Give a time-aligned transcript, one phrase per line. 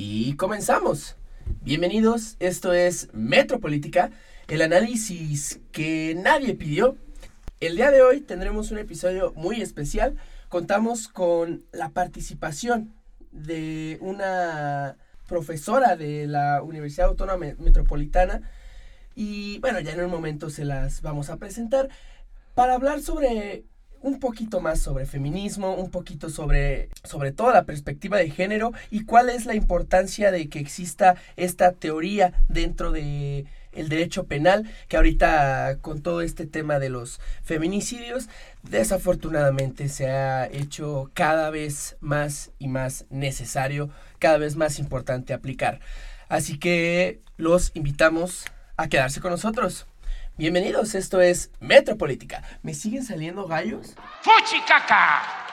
[0.00, 1.16] Y comenzamos.
[1.62, 4.12] Bienvenidos, esto es Metropolítica,
[4.46, 6.96] el análisis que nadie pidió.
[7.58, 10.14] El día de hoy tendremos un episodio muy especial.
[10.48, 12.94] Contamos con la participación
[13.32, 18.48] de una profesora de la Universidad Autónoma Metropolitana
[19.16, 21.88] y bueno, ya en un momento se las vamos a presentar
[22.54, 23.64] para hablar sobre
[24.02, 29.04] un poquito más sobre feminismo, un poquito sobre, sobre toda la perspectiva de género y
[29.04, 34.96] cuál es la importancia de que exista esta teoría dentro de el derecho penal, que
[34.96, 38.28] ahorita con todo este tema de los feminicidios,
[38.62, 45.80] desafortunadamente se ha hecho cada vez más y más necesario, cada vez más importante aplicar.
[46.28, 48.44] Así que los invitamos
[48.76, 49.86] a quedarse con nosotros.
[50.38, 52.44] Bienvenidos, esto es Metropolítica.
[52.62, 53.96] ¿Me siguen saliendo gallos?
[54.22, 55.47] ¡Fuchicaca!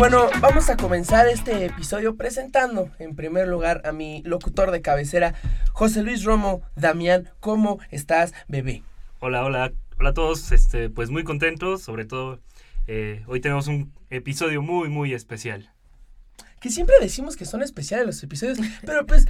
[0.00, 5.34] Bueno, vamos a comenzar este episodio presentando en primer lugar a mi locutor de cabecera,
[5.74, 6.62] José Luis Romo.
[6.74, 8.82] Damián, ¿cómo estás, bebé?
[9.18, 10.52] Hola, hola, hola a todos.
[10.52, 12.40] Este, pues muy contentos, sobre todo
[12.86, 15.70] eh, hoy tenemos un episodio muy, muy especial.
[16.62, 19.26] Que siempre decimos que son especiales los episodios, pero pues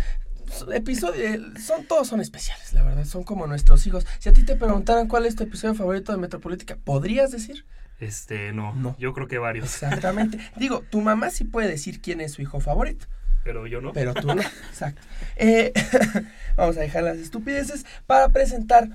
[0.73, 4.07] episodios, son, todos son especiales, la verdad, son como nuestros hijos.
[4.21, 7.65] Si a ti te preguntaran cuál es tu episodio favorito de Metropolítica, ¿podrías decir?
[8.01, 8.97] Este, no, no.
[8.99, 9.67] Yo creo que varios.
[9.67, 10.39] Exactamente.
[10.57, 13.07] Digo, tu mamá sí puede decir quién es su hijo favorito.
[13.45, 13.93] Pero yo no.
[13.93, 14.43] Pero tú no.
[14.71, 15.03] Exacto.
[15.37, 15.73] Eh,
[16.57, 18.89] vamos a dejar las estupideces para presentar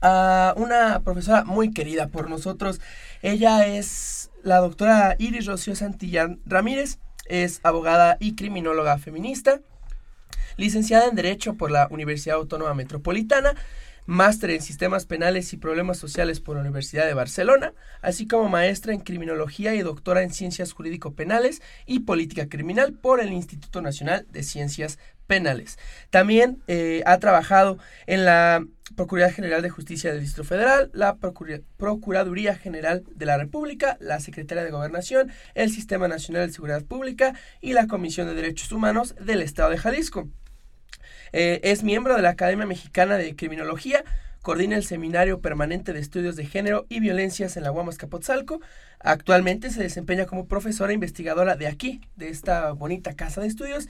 [0.00, 2.80] a una profesora muy querida por nosotros.
[3.20, 6.98] Ella es la doctora Iris Rocío Santillán Ramírez.
[7.26, 9.60] Es abogada y criminóloga feminista.
[10.56, 13.54] Licenciada en Derecho por la Universidad Autónoma Metropolitana
[14.06, 17.72] máster en Sistemas Penales y Problemas Sociales por la Universidad de Barcelona,
[18.02, 23.32] así como maestra en Criminología y doctora en Ciencias Jurídico-Penales y Política Criminal por el
[23.32, 25.78] Instituto Nacional de Ciencias Penales.
[26.10, 28.64] También eh, ha trabajado en la
[28.96, 31.18] Procuraduría General de Justicia del Distrito Federal, la
[31.76, 37.34] Procuraduría General de la República, la Secretaría de Gobernación, el Sistema Nacional de Seguridad Pública
[37.60, 40.28] y la Comisión de Derechos Humanos del Estado de Jalisco.
[41.32, 44.04] Eh, es miembro de la Academia Mexicana de Criminología,
[44.42, 48.60] coordina el Seminario Permanente de Estudios de Género y Violencias en la Guamas Capotzalco.
[48.98, 53.88] Actualmente se desempeña como profesora investigadora de aquí, de esta bonita casa de estudios,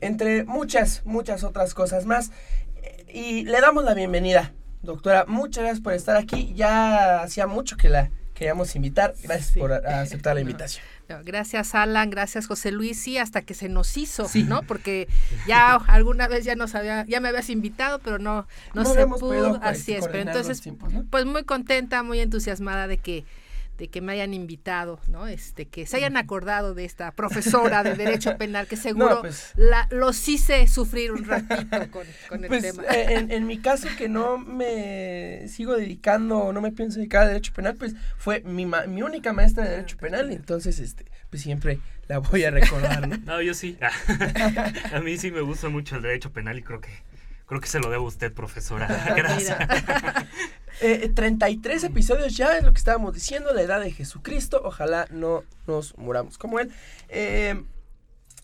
[0.00, 2.30] entre muchas, muchas otras cosas más.
[3.12, 5.24] Y le damos la bienvenida, doctora.
[5.26, 6.52] Muchas gracias por estar aquí.
[6.54, 9.14] Ya hacía mucho que la queríamos invitar.
[9.22, 10.84] Gracias por aceptar la invitación.
[11.24, 14.62] Gracias Alan, gracias José Luis, sí, hasta que se nos hizo, ¿no?
[14.62, 15.08] Porque
[15.46, 19.60] ya alguna vez ya nos había, ya me habías invitado, pero no, no, se pudo,
[19.62, 20.62] así es, pero entonces,
[21.10, 23.24] pues muy contenta, muy entusiasmada de que
[23.82, 25.26] de que me hayan invitado, ¿no?
[25.26, 29.88] Este, que se hayan acordado de esta profesora de Derecho Penal, que seguro pues la,
[29.90, 32.06] los hice sufrir un ratito con,
[32.44, 32.84] el pues, tema.
[32.84, 37.26] Eh, en, mi caso, que no me sigo dedicando, o no me pienso dedicar a
[37.26, 41.80] Derecho Penal, pues fue mi, mi única maestra de Derecho Penal, entonces, este, pues siempre
[42.06, 43.16] la voy a recordar, ¿no?
[43.26, 43.76] no, yo sí.
[44.92, 46.90] a mí sí me gusta mucho el Derecho Penal y creo que
[47.52, 48.86] Creo que se lo debo a usted, profesora.
[49.14, 49.58] Gracias.
[50.80, 54.62] eh, 33 episodios ya es lo que estábamos diciendo, la edad de Jesucristo.
[54.64, 56.72] Ojalá no nos muramos como él.
[57.10, 57.62] Eh,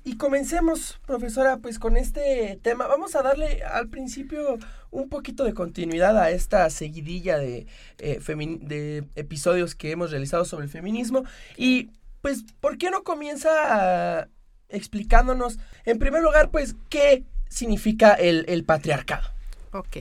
[0.04, 2.86] y comencemos, profesora, pues con este tema.
[2.86, 4.58] Vamos a darle al principio
[4.91, 8.20] un poquito de continuidad a esta seguidilla de, eh,
[8.60, 11.25] de episodios que hemos realizado sobre el feminismo.
[11.56, 14.28] Y pues, ¿por qué no comienza
[14.69, 19.28] explicándonos, en primer lugar, pues, qué significa el, patriarcado.
[19.72, 19.98] Ok.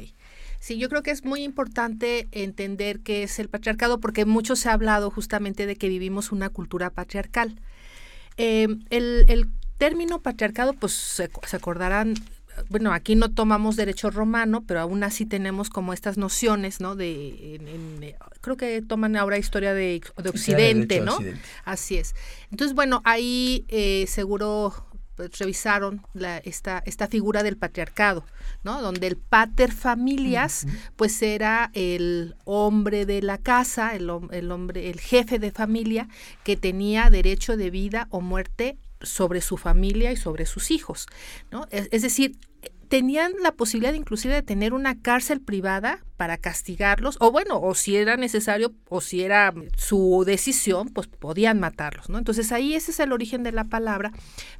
[0.59, 4.69] Sí, yo creo que es muy importante entender qué es el patriarcado porque mucho se
[4.69, 7.60] ha hablado justamente de que vivimos una cultura patriarcal.
[8.38, 12.16] Em, el, término patriarcado, pues se, acordarán,
[12.68, 16.95] bueno, aquí no tomamos derecho romano, pero aún así tenemos como estas nociones, ¿no?
[16.95, 21.19] De, creo que toman ahora historia de, Occidente, ¿no?
[21.63, 22.16] Así es.
[22.50, 24.87] Entonces, bueno, ahí eh, seguro
[25.18, 28.25] revisaron la, esta, esta figura del patriarcado,
[28.64, 28.81] ¿no?
[28.81, 30.66] Donde el pater familias,
[30.96, 36.08] pues era el hombre de la casa, el, el, hombre, el jefe de familia,
[36.44, 41.08] que tenía derecho de vida o muerte sobre su familia y sobre sus hijos,
[41.52, 41.68] ¿no?
[41.72, 42.38] Es, decir,
[42.88, 47.95] tenían la posibilidad inclusive de tener una cárcel privada para castigarlos, o bueno, o si
[47.95, 52.18] era necesario, o si era su decisión, pues podían matarlos, ¿no?
[52.18, 54.12] Entonces ahí ese es el origen de la palabra,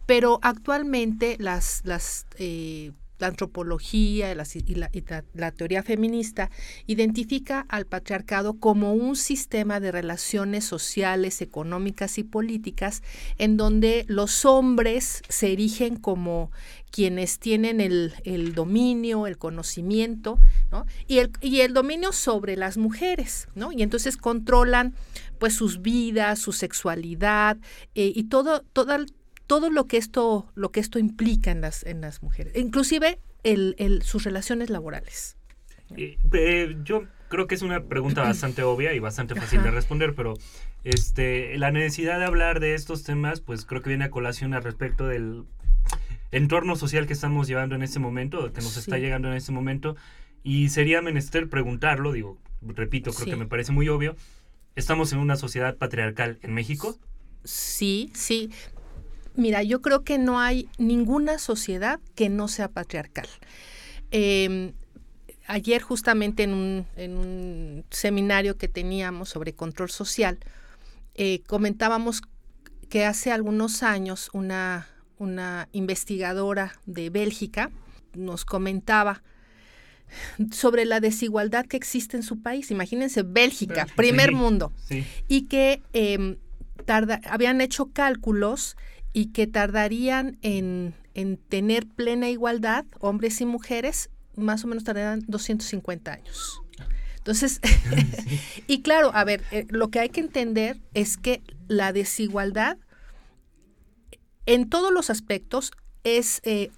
[0.06, 6.50] pero actualmente las, las eh, la antropología y, la, teoría feminista
[6.86, 13.04] identifica al patriarcado como un sistema de relaciones sociales, económicas y políticas
[13.38, 16.52] en donde los hombres se erigen como
[16.92, 20.40] quienes tienen el, dominio, el conocimiento,
[21.08, 21.20] y,
[21.60, 23.48] el, dominio sobre las mujeres.
[23.76, 24.94] Y entonces controlan
[25.38, 27.58] pues sus vidas, su sexualidad
[27.94, 29.06] eh, y todo, toda,
[29.48, 33.76] todo lo que esto, lo que esto implica en las, en las mujeres, inclusive el,
[33.80, 35.38] el, sus relaciones laborales.
[35.96, 40.34] Eh, yo creo que es una pregunta bastante obvia y bastante fácil de responder, pero
[40.84, 44.64] este, la necesidad de hablar de estos temas, pues creo que viene a colación al
[44.64, 45.46] respecto del
[46.32, 49.96] entorno social que estamos llevando en este momento, que nos está llegando en este momento,
[50.44, 54.16] y sería menester preguntarlo, digo, repito, creo que me parece muy obvio,
[54.76, 56.98] ¿estamos en una sociedad patriarcal en México?
[57.44, 58.50] Sí, sí.
[59.38, 63.28] Mira, yo creo que no hay ninguna sociedad que no sea patriarcal.
[64.10, 64.74] Em,
[65.46, 70.40] ayer justamente en un, seminario que teníamos sobre control social,
[71.14, 72.22] eh, comentábamos
[72.90, 74.88] que hace algunos años una,
[75.20, 77.70] una investigadora de Bélgica
[78.16, 79.22] nos comentaba
[80.52, 82.72] sobre la desigualdad que existe en su país.
[82.72, 84.74] Imagínense, Bélgica, primer mundo.
[85.28, 86.38] Y que em,
[86.86, 88.78] tarda, habían hecho cálculos
[89.18, 90.94] y que tardarían en,
[91.50, 96.62] tener plena igualdad, hombres y mujeres, más o menos tardarían 250 años.
[97.16, 97.60] Entonces,
[98.68, 102.78] y claro, a ver, eh, lo que hay que entender es que la desigualdad
[104.46, 105.72] en todos los aspectos
[106.04, 106.70] es eh,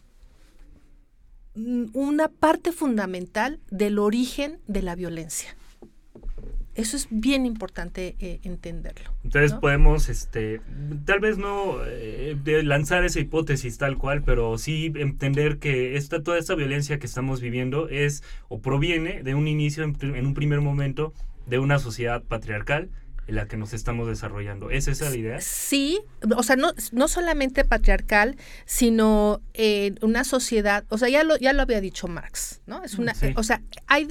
[1.55, 5.57] una parte fundamental del origen de la violencia.
[6.79, 9.11] Eso es bien importante eh, entenderlo.
[9.25, 10.61] Entonces podemos, este,
[11.03, 16.37] tal vez no eh, lanzar esa hipótesis tal cual, pero sí entender que esta, toda
[16.37, 21.13] esta violencia que estamos viviendo es o proviene de un inicio, en, un primer momento,
[21.47, 22.89] de una sociedad patriarcal
[23.27, 24.71] en la que nos estamos desarrollando.
[24.71, 25.41] ¿Es esa la idea?
[25.41, 25.99] Sí,
[26.33, 29.41] o sea, no, no solamente patriarcal, sino
[30.01, 32.85] una sociedad, o sea, ya lo, ya lo había dicho Marx, ¿no?
[32.85, 34.07] Es una, o sea, hay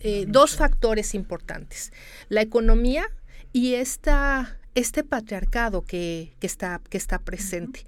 [0.00, 1.92] eh, dos factores importantes,
[2.28, 3.10] la economía
[3.52, 7.84] y esta, este patriarcado que, está, que está presente.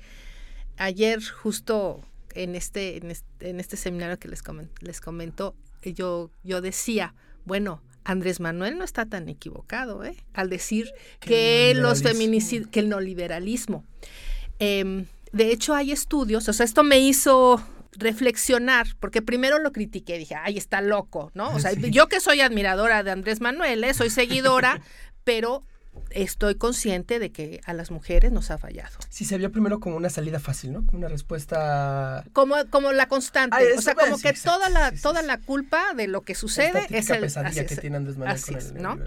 [0.77, 2.03] Ayer justo
[2.35, 4.43] en este, en este, seminario que les,
[4.81, 10.17] les comento, yo, yo decía, bueno, Andrés Manuel no está tan equivocado ¿eh?
[10.33, 10.91] al decir
[11.21, 13.85] que los feminicidios, que el neoliberalismo.
[14.59, 20.19] Em, de hecho, hay estudios, o sea, esto me hizo reflexionar, porque primero lo critiqué,
[20.19, 21.51] dije, ay, está loco, ¿no?
[21.55, 23.95] O sea, yo que soy admiradora de Andrés Manuel, ¿eh?
[23.95, 24.81] soy seguidora,
[25.25, 25.65] pero
[26.11, 28.97] estoy consciente de que a las mujeres nos ha fallado.
[29.09, 30.87] Sí, se vio primero como una salida fácil, ¿no?
[30.87, 32.25] Como una respuesta...
[32.33, 36.23] Como, como la constante, o sea, como que toda la, toda la culpa de lo
[36.23, 37.21] que sucede es el...
[37.21, 38.99] pesadilla que tiene Andrés Manuel con el, ¿no?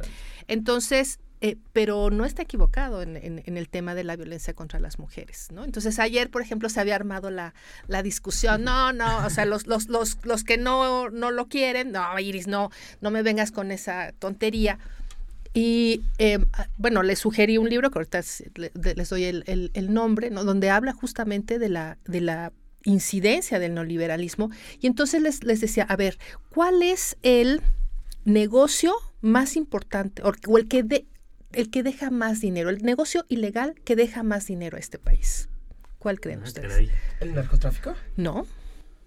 [0.48, 5.50] Entonces, eh, pero no está equivocado en, el tema de la violencia contra las mujeres,
[5.52, 5.66] ¿no?
[5.66, 7.54] Entonces ayer, por ejemplo, se había armado la,
[8.02, 12.18] discusión, no, no, o sea, los, los, los, los que no, no lo quieren, no,
[12.18, 14.80] Iris, no, no me vengas con esa tontería.
[15.54, 16.46] Y em,
[16.78, 18.22] bueno, les sugerí un libro, que ahorita
[18.96, 20.46] les doy el, nombre, ¿no?
[20.46, 22.54] donde habla justamente de la, de la
[22.86, 24.50] incidencia del neoliberalismo.
[24.80, 27.62] Y entonces les, les decía, a ver, ¿cuál es el
[28.24, 31.06] negocio más importante o, el que de,
[31.54, 35.50] el que deja más dinero, el negocio ilegal que deja más dinero a este país.
[36.00, 36.90] ¿Cuál creen ah, ustedes?
[37.20, 37.96] ¿El narcotráfico?
[38.18, 38.46] No.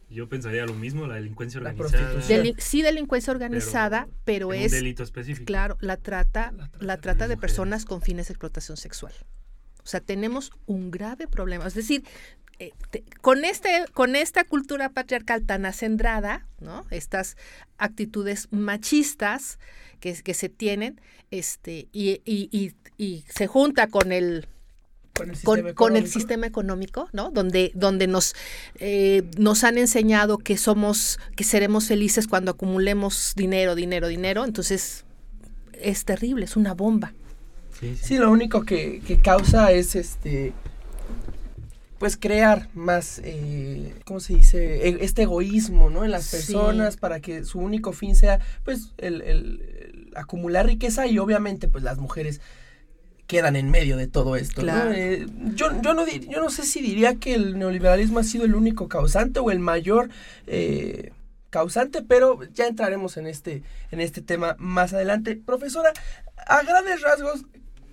[0.09, 2.23] Yo pensaría lo mismo, la delincuencia organizada.
[2.59, 5.47] sí, delincuencia organizada, pero, es un delito específico.
[5.47, 9.13] Claro, la trata, la trata, de, personas con fines de explotación sexual.
[9.83, 11.67] O sea, tenemos un grave problema.
[11.67, 12.05] Es decir,
[12.59, 12.73] eh,
[13.21, 16.87] con este con esta cultura patriarcal tan acendrada, ¿no?
[16.91, 17.37] Estas
[17.77, 19.59] actitudes machistas
[20.01, 21.01] que, que se tienen,
[21.31, 24.47] este, y, y, y, se junta con el
[25.45, 27.31] con el, sistema, económico, ¿no?
[27.31, 28.35] Donde, donde nos,
[28.75, 34.45] eh, nos han enseñado que somos, que seremos felices cuando acumulemos dinero, dinero, dinero.
[34.45, 35.07] Entonces,
[35.73, 37.15] es terrible, es una bomba.
[38.03, 40.53] Sí, lo único que, que, causa es este
[41.99, 44.89] pues crear más, eh, ¿cómo se dice?
[44.89, 46.05] E, este egoísmo, ¿no?
[46.05, 51.19] En las personas para que su único fin sea, pues, el, el, acumular riqueza y
[51.19, 52.41] obviamente, pues, las mujeres
[53.27, 54.63] quedan en medio de todo esto.
[54.63, 54.91] Claro.
[54.91, 54.97] ¿no?
[54.97, 58.55] Eh, yo, yo, no, yo no sé si diría que el neoliberalismo ha sido el
[58.55, 60.11] único causante o el mayor
[60.47, 61.13] eh,
[61.51, 65.37] causante, pero ya entraremos en este, en este tema más adelante.
[65.37, 65.93] Profesora,
[66.47, 67.45] a grandes rasgos,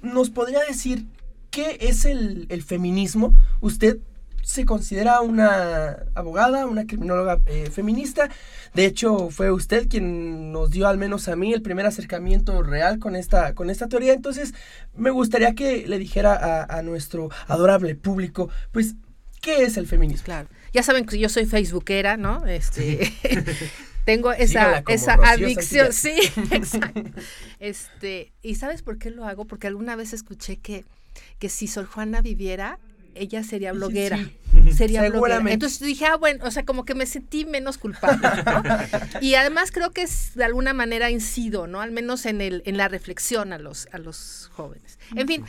[0.01, 1.05] ¿nos podría decir
[1.53, 3.33] qué es el, el feminismo?
[3.61, 3.99] Usted
[4.41, 8.29] se considera una abogada, una criminóloga eh, feminista.
[8.73, 12.99] De hecho, fue usted quien nos dio, al menos a mí, el primer acercamiento real
[12.99, 14.13] con esta, con esta teoría.
[14.13, 14.53] Entonces,
[14.97, 18.95] me gustaría que le dijera a, a nuestro adorable público, pues,
[19.39, 20.25] ¿qué es el feminismo?
[20.25, 20.49] Claro.
[20.73, 22.45] Ya saben que yo soy facebookera, ¿no?
[22.47, 23.13] Este
[24.05, 26.15] tengo esa, esa adicción, sí,
[26.51, 27.03] exacto.
[27.59, 29.45] Este, ¿y sabes por qué lo hago?
[29.45, 30.85] Porque alguna vez escuché que,
[31.43, 32.79] que si Sor Juana viviera,
[33.15, 34.15] ella sería bloguera.
[34.15, 34.31] sí.
[34.71, 35.11] Sería bloguera.
[35.11, 35.53] Seguramente.
[35.55, 38.29] Entonces dije, ah, bueno, o sea, como que me sentí menos culpable.
[38.45, 38.63] ¿no?
[39.19, 41.81] y además creo que es, de alguna manera incido, ¿no?
[41.81, 44.99] Al menos en el, en la reflexión a los, a los jóvenes.
[45.17, 45.43] En fin,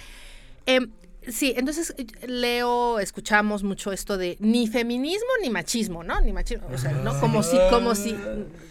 [0.66, 0.90] em,
[1.28, 6.20] sí, entonces eh, leo, escuchamos mucho esto de ni feminismo ni machismo, ¿no?
[6.20, 7.18] Ni machismo, o sea, ¿no?
[7.20, 8.16] Como si, como si.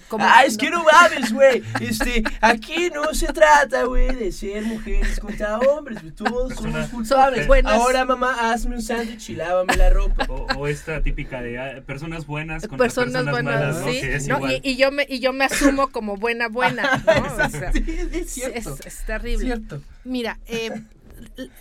[0.10, 0.60] Como, ah, es ¿no?
[0.60, 1.64] que no mames, güey.
[1.82, 6.00] Este, aquí no se trata, güey, de ser mujeres contra hombres.
[6.16, 7.48] Todos somos culpables.
[7.48, 7.74] buenas.
[7.74, 10.28] Ahora, mamá, hazme un sándwich y lávame la ropa.
[10.30, 13.92] O, o esta típica de ah, personas buenas contra personas, personas, buenas, malas, ¿no?
[13.92, 14.38] sí, Que es ¿no?
[14.38, 14.62] igual.
[14.64, 17.24] Y, y yo me y yo me asumo como buena buena, ¿no?
[17.46, 17.84] O sea, Sí,
[18.14, 18.76] es cierto.
[18.80, 19.46] es, es terrible.
[19.46, 19.82] Cierto.
[20.04, 20.70] Mira, eh,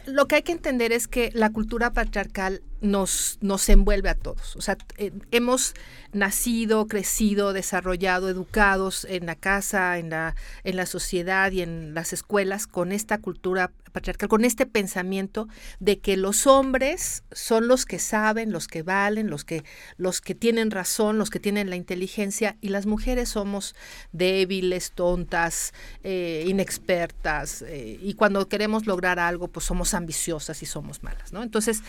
[0.06, 4.56] lo que hay que entender es que la cultura patriarcal nos, nos envuelve a todos.
[4.56, 5.74] O sea, eh, hemos
[6.12, 10.34] nacido, crecido, desarrollado, educados en la casa, en la,
[10.64, 15.48] en la sociedad y en las escuelas con esta cultura patriarcal, con este pensamiento
[15.78, 19.64] de que los hombres son los que saben, los que valen, los que,
[19.96, 23.74] los que tienen razón, los que tienen la inteligencia, y las mujeres somos
[24.12, 25.72] débiles, tontas,
[26.02, 31.42] eh, inexpertas, eh, y cuando queremos lograr algo, pues somos ambiciosas y somos malas, ¿no?
[31.42, 31.82] Entonces,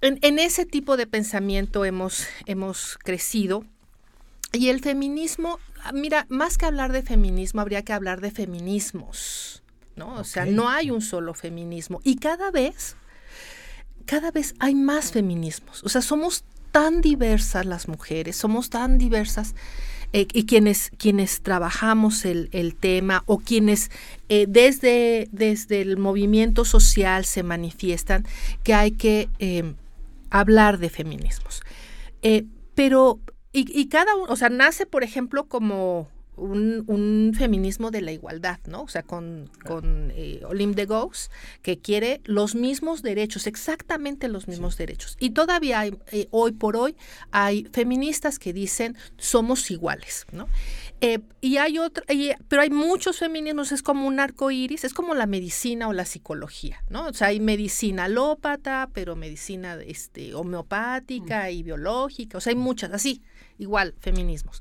[0.00, 3.64] en, en ese tipo de pensamiento hemos, hemos crecido.
[4.52, 9.62] Y el feminismo, ah, mira, más que hablar de feminismo, habría que hablar de feminismos,
[9.96, 10.14] ¿no?
[10.14, 12.00] O sea, no hay un solo feminismo.
[12.02, 12.96] Y cada vez,
[14.06, 15.84] cada vez hay más feminismos.
[15.84, 19.54] O sea, somos tan diversas las mujeres, somos tan diversas
[20.14, 23.90] eh, y quienes, quienes trabajamos el, el tema o quienes
[24.30, 28.26] eh, desde, desde el movimiento social se manifiestan
[28.62, 29.74] que hay que eh,
[30.30, 31.62] hablar de feminismos.
[32.22, 33.20] Eh, pero,
[33.52, 38.12] y, y cada uno, o sea, nace, por ejemplo, como un, un feminismo de la
[38.12, 38.82] igualdad, ¿no?
[38.82, 41.30] O sea, con, con eh, Olim de Gauss,
[41.62, 45.16] que quiere los mismos derechos, exactamente los mismos derechos.
[45.20, 46.96] Y todavía hay, eh, hoy por hoy,
[47.30, 50.48] hay feministas que dicen somos iguales, ¿no?
[51.00, 54.94] Eh, y hay otro, y- pero hay muchos feminismos, es como un arco iris, es
[54.94, 57.06] como la medicina o la psicología, ¿no?
[57.08, 62.92] O sea, hay medicina alópata, pero medicina este, homeopática y biológica, o sea, hay muchas,
[62.92, 63.22] así,
[63.58, 64.58] igual, feminismos.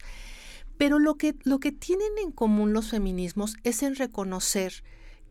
[0.77, 4.83] Pero lo que, lo que tienen en común los feminismos es en reconocer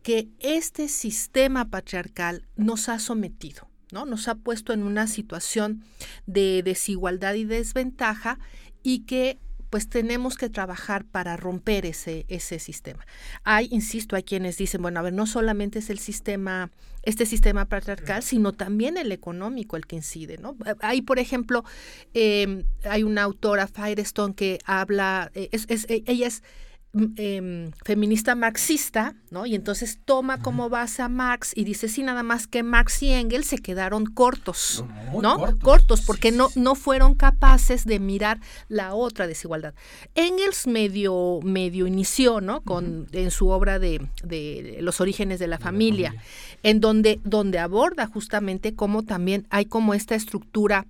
[0.03, 4.05] que este sistema patriarcal nos ha sometido, ¿no?
[4.05, 5.83] Nos ha puesto en una situación
[6.25, 8.39] de desigualdad y desventaja
[8.83, 9.39] y que
[9.69, 13.05] pues tenemos que trabajar para romper ese, ese sistema.
[13.43, 16.71] Hay, insisto, hay quienes dicen, bueno, a ver, no solamente es el sistema,
[17.03, 20.55] este sistema patriarcal, sino también el económico el que incide, ¿no?
[20.81, 21.63] Hay, por ejemplo,
[22.13, 26.43] eh, hay una autora, Firestone, que habla, eh, es, es, ella es
[27.17, 29.45] eh, feminista marxista, ¿no?
[29.45, 33.11] Y entonces toma como base a Marx y dice, sí, nada más que Marx y
[33.11, 34.83] Engels se quedaron cortos,
[35.21, 35.37] ¿no?
[35.37, 35.63] cortos.
[35.63, 36.59] Cortos, porque Sí, no, sí.
[36.59, 39.73] no fueron capaces de mirar la otra desigualdad.
[40.15, 42.61] Engels medio, medio inició, ¿no?
[42.61, 46.15] Con, En su obra de, de Los orígenes de la familia,
[46.63, 50.87] en donde, donde aborda justamente cómo también hay como esta estructura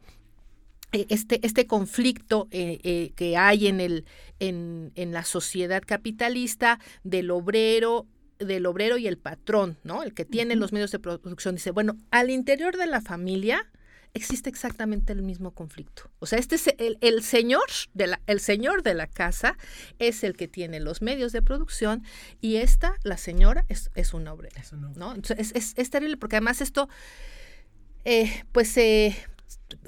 [0.92, 4.06] este, este conflicto eh, eh, que hay en, el,
[4.40, 8.08] en, en la sociedad capitalista del obrero
[8.40, 10.04] del obrero y el patrón, ¿no?
[10.04, 11.56] El que tiene los medios de producción.
[11.56, 13.66] Dice, bueno, al interior de la familia
[14.14, 16.10] existe exactamente el mismo conflicto.
[16.20, 19.58] O sea, este es el, el señor de la, el señor de la casa
[20.00, 22.04] es el que tiene los medios de producción
[22.42, 24.62] y esta, la señora, es, es una obrera.
[24.62, 24.92] Eso no.
[24.96, 25.16] ¿no?
[25.16, 26.90] Entonces, es, es, es terrible porque además esto,
[28.06, 29.16] eh, pues, eh,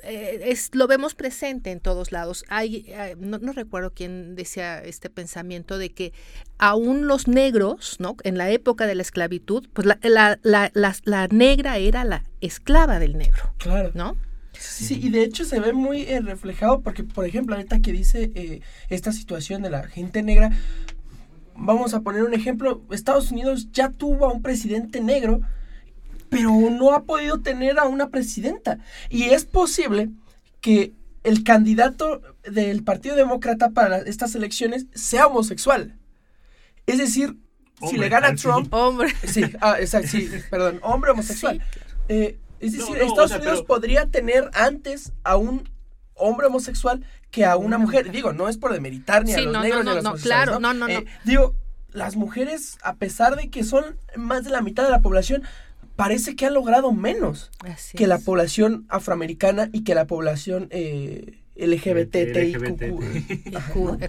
[0.04, 2.46] eh, es, lo vemos presente en todos lados.
[2.50, 6.13] Hay, eh, no, no, recuerdo quién decía este pensamiento de que
[6.58, 8.16] aún los negros, ¿no?
[8.24, 12.25] En la época de la esclavitud, pues la, la, la, la, la negra era la
[12.42, 13.54] esclava del negro.
[13.58, 13.92] Claro.
[13.94, 14.18] ¿No?
[14.54, 17.94] Sí, sí, y de hecho se ve muy eh, reflejado porque, por ejemplo, ahorita que
[17.94, 20.51] dice esta situación de la gente negra,
[21.56, 25.42] vamos a poner un ejemplo, Estados Unidos ya tuvo a un presidente negro
[26.29, 28.79] pero no ha podido tener a una presidenta.
[29.09, 30.09] Y es posible
[30.62, 30.93] que
[31.24, 35.95] el candidato del Partido Demócrata para estas elecciones sea homosexual.
[36.86, 37.36] Es decir,
[37.89, 38.36] si le gana.
[38.36, 39.09] Trump, Hombre.
[39.25, 41.62] Sí, ah, exacto, sí, perdón, hombre homosexual.
[42.07, 45.69] Eh, es decir, no, Estados sea, Unidos pero- podría tener antes a un
[46.15, 48.00] hombre homosexual que a una Una mujer.
[48.05, 48.12] mujer.
[48.15, 50.03] Digo, no es por demeritar ni a Sí, los no, negros no, ni a los
[50.03, 50.93] no, claro, no, no, no.
[50.93, 51.55] Eh, digo,
[51.91, 55.43] las mujeres, a pesar de que son más de la mitad de la población,
[56.00, 61.39] parece que han logrado menos Así que la población afroamericana y que la población eh,
[61.56, 62.60] LGBTIQ.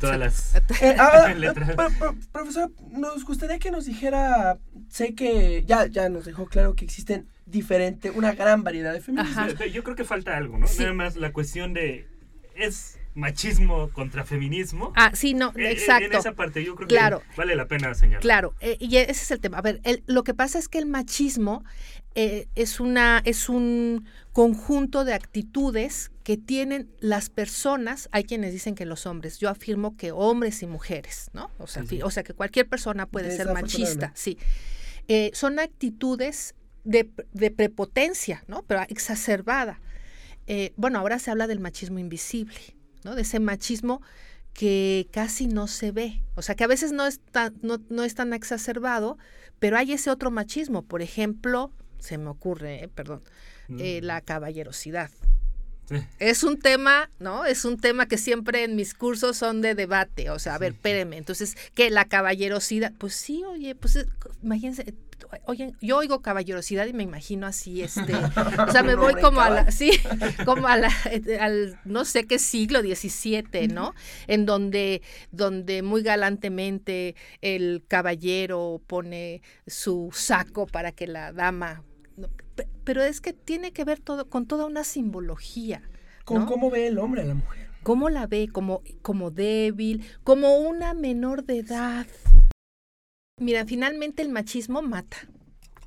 [0.00, 1.74] Todas las- Eh, ah, Letras.
[1.74, 6.74] pro- pro- profesor, nos gustaría que nos dijera, sé que ya, ya nos dejó claro
[6.74, 9.54] que existen diferente, una gran variedad de feminismos.
[9.72, 10.66] Yo creo que falta algo, ¿no?
[10.68, 10.80] Sí.
[10.82, 12.06] Nada más la cuestión de.
[12.54, 14.92] ¿Es machismo contra feminismo?
[14.96, 16.18] Ah, sí, no, Eh, eh, En exacto.
[16.18, 17.20] esa parte yo creo Claro.
[17.20, 18.20] que vale la pena señalar.
[18.20, 19.58] Claro, eh, y ese es el tema.
[19.58, 21.64] A ver, el- lo que pasa es que el machismo
[22.16, 28.08] eh, es una es un conjunto de actitudes que tienen las personas.
[28.10, 29.38] Hay quienes dicen que los hombres.
[29.38, 31.50] Yo afirmo que hombres y mujeres, ¿no?
[31.58, 31.96] O sea, Sí, sí.
[31.98, 34.38] fi- o sea que cualquier persona puede ser machista, sí.
[35.06, 38.62] Eh, son actitudes de, de prepotencia, ¿no?
[38.62, 39.80] Pero exacerbada.
[40.48, 42.58] Eh, bueno, ahora se habla del machismo invisible,
[43.04, 43.14] ¿no?
[43.14, 44.02] De ese machismo
[44.52, 46.22] que casi no se ve.
[46.34, 49.16] O sea, que a veces no es tan, no, no es tan exacerbado,
[49.58, 50.82] pero hay ese otro machismo.
[50.82, 53.22] Por ejemplo, se me ocurre, eh, perdón,
[53.78, 54.04] eh, Mm.
[54.06, 55.10] la caballerosidad.
[55.88, 55.96] Sí.
[56.20, 57.44] Es un tema, ¿no?
[57.46, 60.30] Es un tema que siempre en mis cursos son de debate.
[60.30, 61.16] O sea, a ver, espérenme.
[61.16, 61.90] Entonces, ¿qué?
[61.90, 62.92] La caballerosidad.
[62.98, 64.06] Pues sí, oye, pues es-
[64.42, 64.94] imagínense.
[65.46, 68.14] Oye, yo oigo caballerosidad y me imagino así, este,
[68.68, 69.90] o sea, me voy como a la, sí,
[70.44, 73.94] como a la, eh, al, no sé qué siglo, XVII, ¿no?
[74.26, 81.82] En donde, donde muy galantemente el caballero pone su saco para que la dama,
[82.84, 85.82] pero es que tiene que ver todo con toda una simbología.
[86.24, 86.46] ¿Con ¿no?
[86.46, 87.70] cómo ve el hombre a la mujer?
[87.82, 88.48] ¿Cómo la ve?
[88.52, 92.06] Como, como débil, como una menor de edad.
[93.40, 95.16] Mira, finalmente el machismo mata.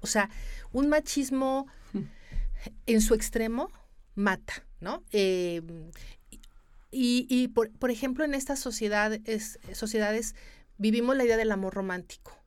[0.01, 0.29] O sea,
[0.73, 1.67] un machismo
[2.87, 3.69] en su extremo
[4.15, 5.03] mata, ¿no?
[5.11, 5.61] Eh,
[6.91, 10.35] y y por, por ejemplo, en estas sociedades, sociedades
[10.77, 12.42] vivimos la idea del amor romántico.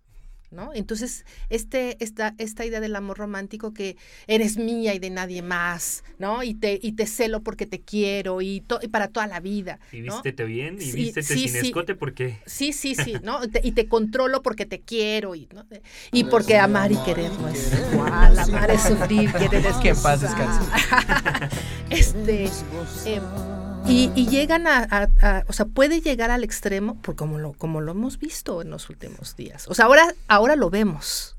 [0.50, 0.72] ¿No?
[0.74, 3.96] Entonces, este, esta, esta idea del amor romántico que
[4.28, 6.42] eres mía y de nadie más, ¿no?
[6.44, 9.80] Y te, y te celo porque te quiero y, to- y para toda la vida.
[9.92, 10.14] Y ¿no?
[10.14, 11.66] vístete bien y Sí, vístete sí, sin sí.
[11.66, 13.40] escote porque Sí, sí, sí, ¿no?
[13.50, 15.64] Te- y te controlo porque te quiero y, ¿no?
[16.12, 20.00] y porque amar y querer no es igual, amar es sufrir, querer es Que en
[20.00, 21.50] paz gozar.
[21.90, 22.44] este,
[23.04, 23.20] eh,
[23.88, 27.52] y, y llegan a, a- a- o sea, puede llegar al extremo, por como lo,
[27.52, 29.66] como lo hemos visto en los últimos días.
[29.68, 31.36] O sea, ahora, ahora lo vemos.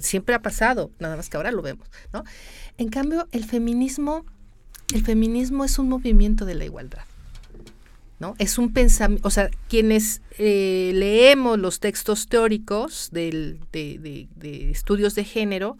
[0.00, 2.22] Siempre ha pasado, nada más que ahora lo vemos, ¿no?
[2.78, 4.24] En cambio, el feminismo,
[4.94, 7.02] el feminismo es un movimiento de la igualdad.
[8.20, 8.34] ¿no?
[8.38, 14.70] Es un pensamiento, o sea, quienes eh, leemos los textos teóricos del- de, de- de
[14.70, 15.78] estudios de género,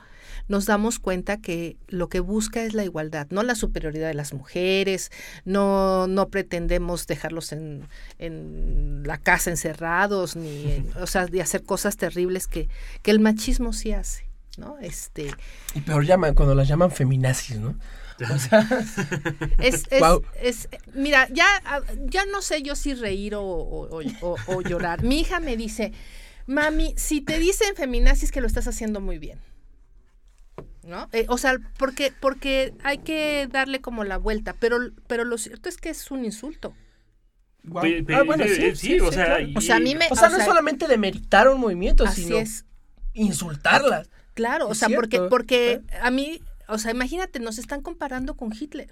[0.51, 4.35] nos damos cuenta que lo que busca es la igualdad, no la superioridad de las
[4.35, 5.11] mujeres,
[5.45, 7.87] no, no pretendemos dejarlos en,
[8.19, 12.69] en la casa encerrados, ni, en- o sea, de hacer cosas terribles que,
[13.03, 14.27] que el machismo sí hace,
[14.59, 14.77] ¿no?
[14.81, 15.31] Este,
[15.75, 17.77] Y peor llaman, cuando las llaman feminazis, ¿no?
[18.35, 18.67] O sea,
[19.59, 20.23] Es, es, Guau.
[20.43, 25.03] es- mira, ya, ah, ya no sé yo si reír o, o- o- o llorar.
[25.03, 25.93] Mi hija me dice,
[26.47, 29.39] mami, si te dicen feminazis que lo estás haciendo muy bien.
[30.91, 31.09] ¿No?
[31.13, 35.69] Eh, o sea, porque, porque hay que darle como la vuelta, pero, pero lo cierto
[35.69, 36.75] es que es un insulto.
[37.63, 37.83] guau.
[37.85, 39.47] Pe- pe- Ah, bueno, eh, sí, eh, sí, sí, o sí, sea, claro.
[39.47, 40.07] y- O sea, a mí me...
[40.11, 42.65] O sea, no o es sea, solamente demeritar un movimiento, así sino es.
[43.15, 44.11] insultarlas.
[44.35, 48.91] Claro, o sea, porque, porque a mí, o sea, imagínate, nos están comparando con Hitler.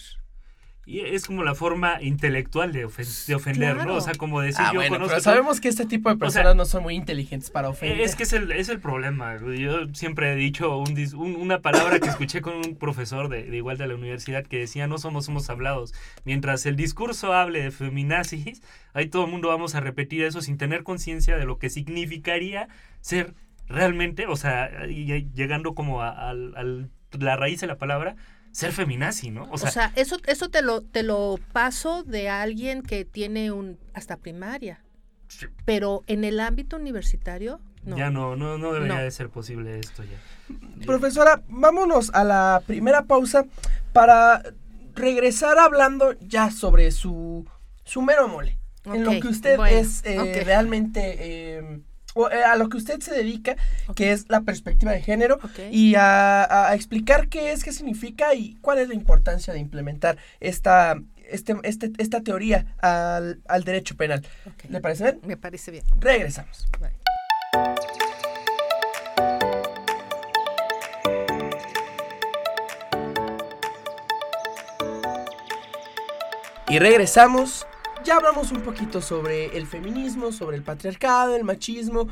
[0.91, 3.91] Y es como la forma intelectual de, ofen- de ofender, Claro.
[3.91, 3.97] ¿no?
[3.97, 6.19] O sea, como decir, Ah, yo bueno, conozco pero sabemos que este tipo de sea,
[6.19, 8.01] personas no son muy inteligentes para ofender.
[8.01, 9.37] Eh, Es que es el, es el problema.
[9.37, 13.43] Yo siempre he dicho un dis- un- una palabra que escuché con un profesor de,
[13.45, 15.93] de igual de la universidad que decía no somos somos hablados.
[16.25, 18.63] Mientras el discurso hable de feminazis,
[18.95, 22.69] ahí todo el mundo vamos a repetir eso sin tener conciencia de lo que significaría
[23.03, 23.35] ser
[23.69, 28.17] realmente, o sea, y- y llegando como a, al- al- la raíz de la palabra,
[28.59, 29.47] ser feminazi, ¿no?
[29.53, 34.17] O sea, eso, eso te lo, te lo paso de alguien que tiene un hasta
[34.17, 34.83] primaria.
[35.29, 35.47] Sí.
[35.65, 37.97] Pero en el ámbito universitario, no.
[37.97, 39.03] ya no, no, no debería No.
[39.05, 40.19] de ser posible esto ya.
[40.85, 43.45] Profesora, vámonos a la primera pausa
[43.93, 44.43] para
[44.97, 47.47] regresar hablando ya sobre su,
[47.85, 48.59] su mero mole.
[48.87, 50.45] En lo que usted bueno, es eh, ok.
[50.45, 51.81] realmente eh,
[52.27, 53.57] a lo que usted se dedica,
[53.95, 55.39] que es la perspectiva de género,
[55.71, 60.19] y a, a explicar qué es, qué significa y cuál es la importancia de implementar
[60.41, 61.01] esta,
[61.31, 64.27] este, este- esta teoría al, al derecho penal.
[64.47, 64.71] Ok.
[64.71, 65.21] ¿Le parece bien?
[65.25, 65.85] Me parece bien.
[66.01, 66.67] Regresamos.
[76.69, 77.67] Y regresamos.
[78.09, 82.09] Ya hablamos un poquito sobre el feminismo, sobre el patriarcado, el machismo.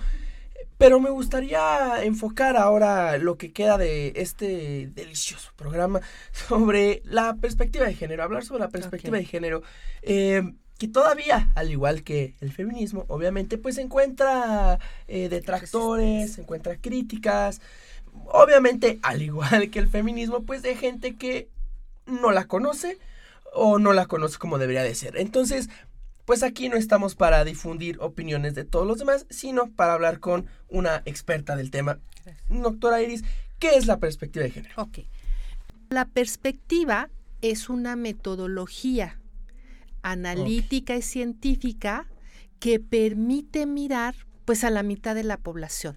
[0.77, 7.87] Pero me gustaría enfocar ahora lo que queda de este delicioso programa sobre la perspectiva
[7.87, 8.23] de género.
[8.23, 9.63] Hablar sobre la perspectiva de género.
[10.03, 10.43] eh,
[10.77, 14.79] que todavía, al igual que el feminismo, obviamente, pues encuentra
[15.09, 17.63] eh, detractores, encuentra críticas.
[18.27, 21.49] Obviamente, al igual que el feminismo, pues de gente que
[22.05, 22.99] no la conoce
[23.57, 25.17] o no la conoce como debería de ser.
[25.17, 25.69] Entonces,
[26.25, 30.47] pues aquí no estamos para difundir opiniones de todos los demás, sino para hablar con
[30.69, 32.01] una experta del tema.
[32.49, 33.25] Doctora Iris,
[33.59, 34.75] ¿qué es la perspectiva de género?
[34.77, 34.99] Ok.
[35.89, 37.11] La perspectiva
[37.43, 39.21] es una metodología
[40.03, 42.07] analítica y científica
[42.59, 44.15] que permite mirar
[44.45, 45.97] pues a la mitad de la población.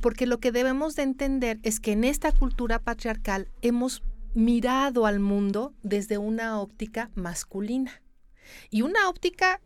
[0.00, 4.02] Porque lo que debemos de entender es que en esta cultura patriarcal hemos
[4.38, 8.02] mirado al mundo desde una óptica masculina.
[8.70, 9.60] Y una óptica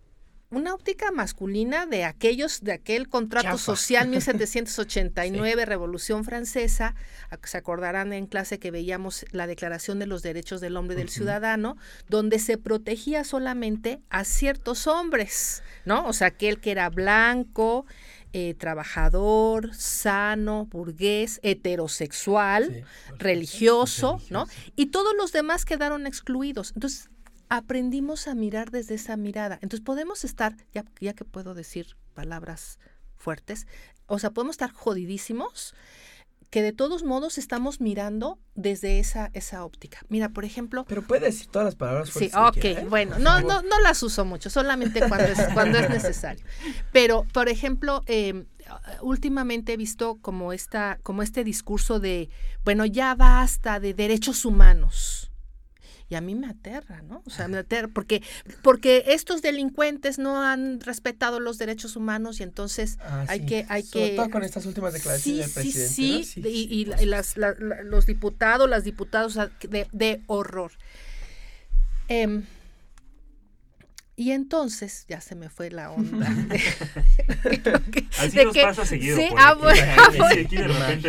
[0.49, 3.59] una óptica masculina de aquellos de aquel contrato Chafa.
[3.59, 6.95] social 1789 Revolución Francesa
[7.43, 11.09] se acordarán en clase que veíamos la Declaración de los Derechos del Hombre y del.
[11.09, 11.77] Ciudadano
[12.09, 17.87] donde se protegía solamente a ciertos hombres no o sea aquel que era blanco
[18.33, 24.47] eh, trabajador sano burgués heterosexual Sí, religioso, ¿no?
[24.77, 26.73] Y todos los demás quedaron excluidos.
[26.75, 27.11] Entonces,
[27.49, 29.59] aprendimos a mirar desde esa mirada.
[29.61, 32.79] Entonces, podemos estar, ya, ya que puedo decir palabras
[33.17, 33.67] fuertes,
[34.07, 35.75] o sea, podemos estar jodidísimos,
[36.53, 40.01] que de todos modos estamos mirando desde esa, esa óptica.
[40.11, 42.87] Mira, por ejemplo, Pero puede decir todas las palabras Sí, ok, quiera, ¿eh?
[42.91, 46.45] bueno, no, no, no las uso mucho, solamente cuando es, cuando es necesario.
[46.93, 48.45] Pero, por ejemplo, eh,
[49.01, 52.29] últimamente he visto como, esta, como este discurso de,
[52.67, 55.32] bueno, ya basta de derechos humanos.
[56.13, 57.23] Y a mí me aterra, ¿no?
[57.25, 58.23] O sea, me aterra porque,
[58.61, 63.47] porque estos delincuentes no han respetado los derechos humanos y entonces Ah, hay sí.
[63.47, 65.95] que- hay Sobre que- todo con estas últimas declaraciones sí, del presidente.
[65.95, 66.49] sí, ¿no?
[66.51, 70.73] Sí, y, y las- la- la- los diputados, las diputadas, de, de horror.
[72.09, 72.43] Em,
[74.15, 76.29] y entonces, ya se me fue la onda.
[78.19, 79.17] Así de nos que- pasa seguido.
[79.17, 79.57] sí, por ah,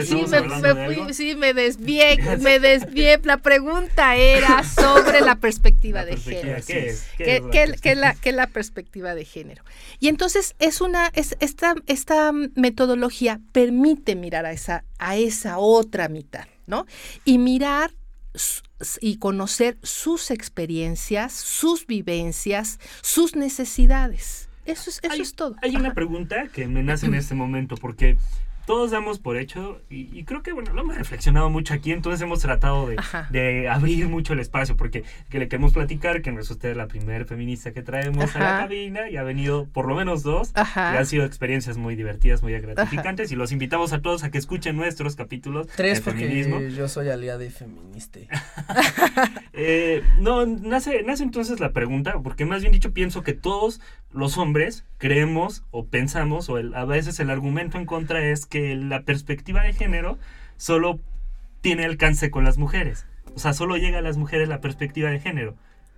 [0.03, 3.19] Sí, de me, de fui- sí, me desvié, me desvié.
[3.23, 6.65] La pregunta era sobre la perspectiva La de perspectiva, género.
[6.65, 7.03] ¿Qué es?
[7.17, 7.95] ¿Qué ¿Qué, es la qué- qué es perspectiva?
[8.01, 9.63] la, qué es la perspectiva de género?
[9.99, 16.07] Y entonces es una, es, esta, esta metodología permite mirar a esa, a esa otra
[16.09, 16.85] mitad, ¿no?
[17.25, 17.91] Y mirar
[19.01, 24.49] y conocer sus experiencias, sus vivencias, sus necesidades.
[24.65, 25.55] Eso es, eso hay, es todo.
[25.61, 28.17] Hay una pregunta que me nace en este momento porque
[28.65, 32.21] todos damos por hecho y, y creo que bueno lo hemos reflexionado mucho aquí entonces
[32.21, 32.88] hemos tratado
[33.32, 36.88] de, abrir mucho el espacio porque que le queremos platicar que no es usted la
[36.88, 40.93] primera feminista que traemos a la cabina y ha venido por lo menos dos Ajá.
[40.93, 44.38] y han sido experiencias muy divertidas muy gratificantes y los invitamos a todos a que
[44.38, 48.19] escuchen nuestros capítulos Tres de porque feminismo yo soy aliada y feminista.
[49.56, 54.38] Eh, no, nace, nace entonces la pregunta, porque más bien dicho pienso que todos los
[54.39, 59.01] hombres creemos o pensamos, o el- a veces el argumento en contra es que la
[59.01, 60.19] perspectiva de género
[60.57, 60.99] solo
[61.61, 63.07] tiene alcance con las mujeres.
[63.35, 65.55] O sea, solo llega a las mujeres la perspectiva de género.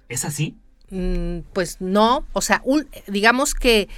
[0.07, 0.55] ¿Es así?
[0.89, 2.63] Mm, pues no, o sea,
[3.07, 3.89] digamos que,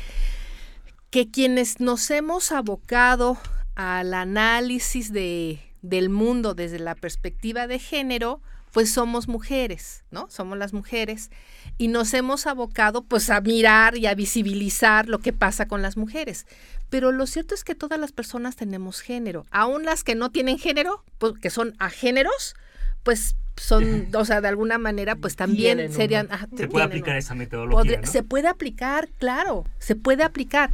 [1.12, 3.38] que quienes nos hemos abocado
[3.76, 8.42] al análisis de, del mundo desde la perspectiva de género,
[8.72, 10.28] pues somos mujeres, ¿no?
[10.30, 11.32] Somos las mujeres
[11.78, 15.98] y nos hemos abocado pues a mirar y a visibilizar lo que pasa con las
[15.98, 16.46] mujeres.
[16.90, 20.58] Pero lo cierto es que todas las personas tenemos género, aún las que no tienen
[20.60, 22.56] género, pues, que son agéneros,
[23.04, 26.30] pues son, o sea, de alguna manera, pues también Tienen serían...
[26.56, 26.94] Se puede uno.
[26.94, 27.78] aplicar esa metodología.
[27.78, 28.08] Podría- ¿no?
[28.08, 30.72] Se puede aplicar, claro, se puede aplicar.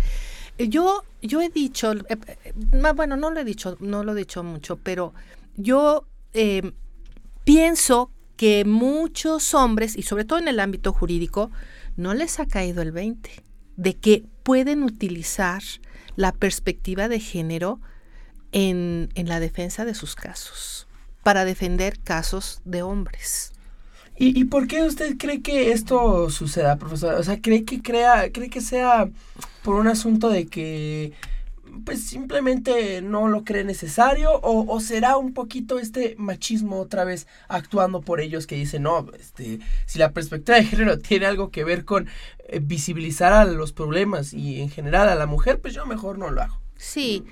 [0.58, 2.54] Eh, Yo, yo he dicho, eh, eh,
[2.96, 5.14] bueno, no lo he dicho, no lo he dicho mucho, pero
[5.56, 6.74] yo eh,
[7.44, 11.52] pienso que muchos hombres, y sobre todo en el ámbito jurídico,
[11.96, 13.30] no les ha caído el 20
[13.78, 15.62] de que pueden utilizar
[16.16, 17.80] la perspectiva de género
[18.52, 20.88] en, en la defensa de sus casos,
[21.24, 23.54] para defender casos de hombres.
[24.18, 27.16] ¿Y, ¿Y por qué usted cree que esto suceda, profesor?
[27.16, 29.10] O sea, ¿cree que, crea, cree que sea
[29.64, 31.14] por un asunto de que
[31.86, 38.02] pues simplemente no lo cree necesario o, será un poquito este machismo otra vez actuando
[38.02, 41.86] por ellos que dicen, no, este, si la perspectiva de género tiene algo que ver
[41.86, 42.08] con
[42.48, 46.30] eh, visibilizar a los problemas y en general a la mujer, pues yo mejor no
[46.30, 46.60] lo hago.
[46.76, 47.24] Sí,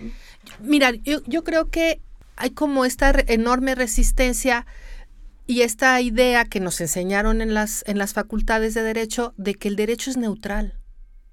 [0.60, 2.00] mira, yo, yo creo que
[2.36, 4.66] hay como esta enorme resistencia
[5.46, 9.68] y esta idea que nos enseñaron en las, en las facultades de derecho de que
[9.68, 10.81] el derecho es neutral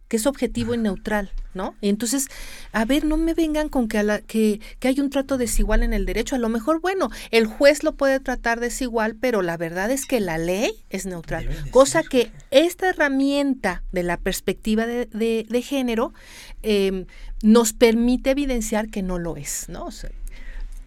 [0.08, 1.74] que es objetivo y neutral, ¿no?
[1.80, 2.28] Y entonces,
[2.72, 5.92] a ver, no me vengan con que, la, que, que, hay un trato desigual en
[5.92, 6.34] el derecho.
[6.34, 10.20] A lo mejor, bueno, el juez lo puede tratar desigual, pero la verdad es que
[10.20, 11.48] la ley es neutral.
[11.70, 16.14] Cosa que esta herramienta de la perspectiva de, de, género
[16.62, 17.04] em,
[17.42, 19.88] nos permite evidenciar que no lo es, ¿no?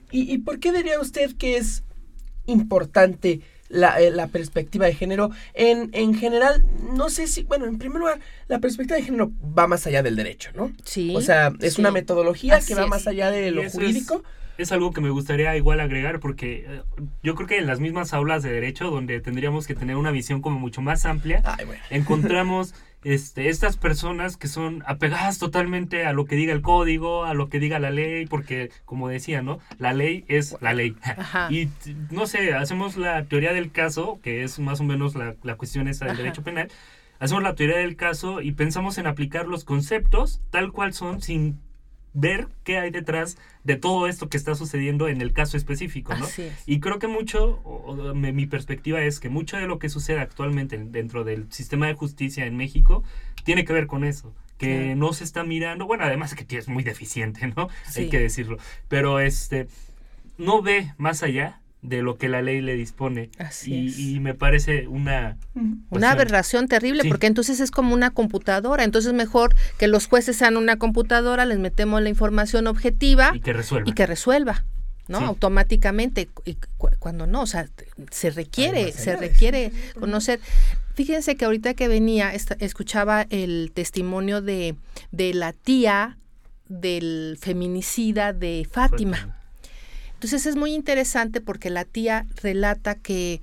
[0.09, 1.83] ¿Y, ¿Y por qué diría usted que es
[2.47, 3.41] importante?
[3.73, 5.31] Eh, la, perspectiva de género.
[5.53, 9.67] En, en general, no sé si, bueno, en primer lugar, la perspectiva de género va
[9.67, 10.71] más allá del derecho, ¿no?
[10.83, 11.13] Sí.
[11.15, 14.23] O sea, es una metodología que va más allá de lo jurídico.
[14.57, 16.81] Es, algo que me gustaría igual agregar porque eh,
[17.23, 20.41] yo creo que en las mismas aulas de derecho, donde tendríamos que tener una visión
[20.41, 21.41] como mucho más amplia,
[21.89, 27.33] encontramos este, estas personas que son apegadas totalmente a lo que diga el código, a
[27.33, 29.59] lo que diga la ley, porque como decía, ¿no?
[29.79, 30.95] La ley es la ley.
[31.49, 31.69] Y
[32.11, 35.87] no sé, hacemos la teoría del caso, que es más o menos la, la cuestión
[35.87, 36.69] esa del derecho penal,
[37.19, 41.59] hacemos la teoría del caso y pensamos en aplicar los conceptos tal cual son sin
[42.13, 46.27] ver qué hay detrás de todo esto que está sucediendo en el caso específico, ¿no?
[46.65, 47.61] Y creo que mucho,
[48.13, 52.45] mi perspectiva es que mucho de lo que sucede actualmente dentro del sistema de justicia
[52.45, 53.03] en México
[53.43, 56.83] tiene que ver con eso, que no se está mirando, bueno, además que es muy
[56.83, 57.69] deficiente, ¿no?
[57.95, 58.57] Hay que decirlo,
[58.89, 59.67] pero este
[60.37, 63.29] no ve más allá de lo que la ley le dispone.
[63.65, 65.37] y, y, me parece una...
[65.89, 68.83] Una aberración terrible, porque entonces es como una computadora.
[68.83, 73.31] Entonces mejor que los jueces sean una computadora, les metemos la información objetiva.
[73.33, 73.89] Y que resuelva.
[73.89, 74.65] Y que resuelva.
[75.07, 75.19] ¿no?
[75.19, 76.57] Automáticamente, y
[76.99, 77.67] cuando no, o sea,
[78.11, 80.39] se requiere, se requiere conocer.
[80.93, 84.75] Fíjense que ahorita que venía, escuchaba el testimonio de,
[85.11, 86.17] de la tía
[86.69, 89.40] del feminicida de Fátima.
[90.21, 93.41] Entonces es muy interesante porque la tía relata que,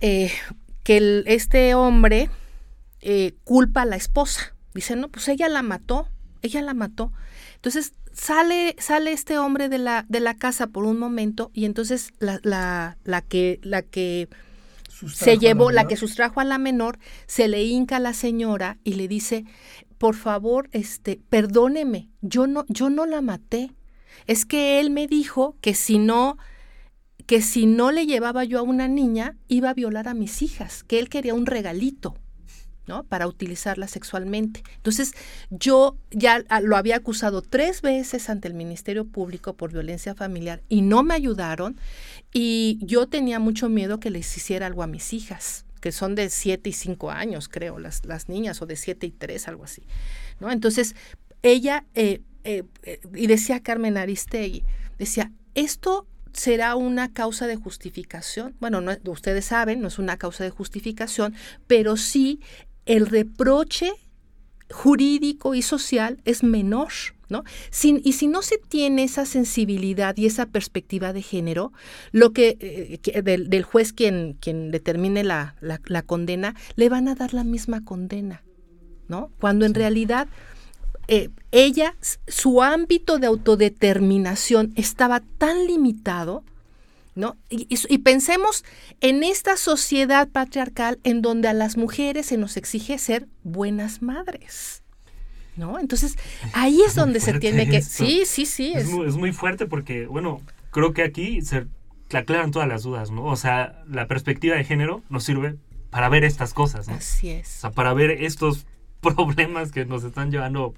[0.00, 0.30] eh,
[0.84, 2.30] que este hombre
[3.00, 4.54] eh, culpa a la esposa.
[4.72, 6.06] Dice, no, pues ella la mató,
[6.42, 7.10] ella la mató.
[7.56, 12.12] Entonces sale, sale este hombre de la, de la casa por un momento y entonces
[12.20, 14.28] la, la, la que, la que
[15.12, 18.92] se llevó, la, que sustrajo a la menor, se le hinca a la señora y
[18.92, 19.44] le dice,
[19.98, 23.72] por favor, este, perdóneme, yo no, yo no la maté
[24.26, 26.38] es que él me dijo que si no
[27.26, 30.84] que si no le llevaba yo a una niña iba a violar a mis hijas,
[30.84, 32.14] que él quería un regalito,
[32.86, 33.04] ¿no?
[33.04, 34.62] Para utilizarla sexualmente.
[34.76, 35.12] Entonces,
[35.48, 40.82] yo ya lo había acusado tres veces ante el Ministerio Público por violencia familiar y
[40.82, 41.80] no me ayudaron
[42.32, 46.30] y yo tenía mucho miedo que les hiciera algo a mis hijas que son de
[46.30, 49.82] siete y cinco años, creo, las, las niñas, o de siete y tres, algo así.
[50.40, 50.50] ¿no?
[50.50, 50.96] Entonces,
[51.42, 54.64] ella eh, eh, eh, y decía Carmen Aristegui,
[54.98, 58.54] decía, esto será una causa de justificación.
[58.60, 61.34] Bueno, no, ustedes saben, no es una causa de justificación,
[61.66, 62.40] pero sí
[62.86, 63.92] el reproche
[64.70, 66.90] jurídico y social es menor,
[67.28, 67.44] ¿no?
[67.70, 71.72] Sin, y si no se tiene esa sensibilidad y esa perspectiva de género,
[72.12, 77.32] lo que, eh, del, juez quien, quien determine la, la, condena, le van a dar
[77.32, 78.42] la misma condena,
[79.08, 79.30] ¿no?
[79.40, 80.28] Cuando en realidad
[81.08, 81.94] eh, ella,
[82.26, 86.44] su ámbito de autodeterminación estaba tan limitado,
[87.14, 87.36] ¿no?
[87.48, 88.64] Y, pensemos
[89.00, 94.82] en esta sociedad patriarcal en donde a las mujeres se nos exige ser buenas madres.
[95.56, 95.78] ¿No?
[95.78, 96.16] Entonces,
[96.52, 97.80] ahí es, donde se tiene que...
[97.80, 98.72] Sí, sí, sí.
[98.74, 100.40] Es, muy, fuerte porque, bueno,
[100.72, 101.68] creo que aquí se
[102.12, 103.24] aclaran todas las dudas, ¿no?
[103.26, 105.56] O sea, la perspectiva de género nos sirve
[105.90, 106.96] para ver estas cosas, ¿no?
[106.96, 107.58] Así es.
[107.58, 108.66] O sea, para ver estos
[109.00, 110.74] problemas que nos están llevando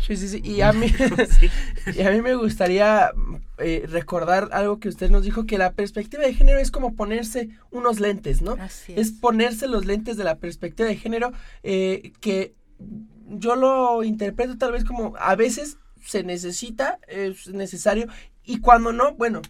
[0.00, 0.40] Sí, sí, sí.
[0.44, 0.86] Y a mí,
[1.96, 3.12] y a mí me gustaría
[3.58, 7.50] eh, recordar algo que usted nos dijo, que la perspectiva de género es como ponerse
[7.70, 8.56] unos lentes, ¿no?
[8.60, 9.12] Así es.
[9.12, 12.54] ponerse los lentes de la perspectiva de género eh, que
[13.28, 18.08] yo lo interpreto tal vez como a veces se necesita, es necesario,
[18.44, 19.40] y cuando no, bueno,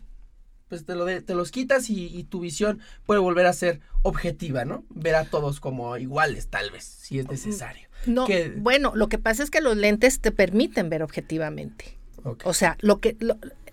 [0.69, 4.65] pues te, lo te los quitas y, y, tu visión puede volver a ser objetiva,
[4.65, 4.85] ¿no?
[4.89, 7.89] Ver a todos como iguales, tal vez, si es necesario.
[8.07, 11.99] No, bueno, lo que pasa es que los lentes te permiten ver objetivamente.
[12.45, 13.17] O sea, lo que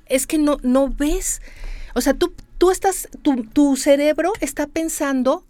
[0.05, 1.41] es que no, no ves.
[1.95, 5.45] O sea, tú, tú estás, tu, tu cerebro está pensando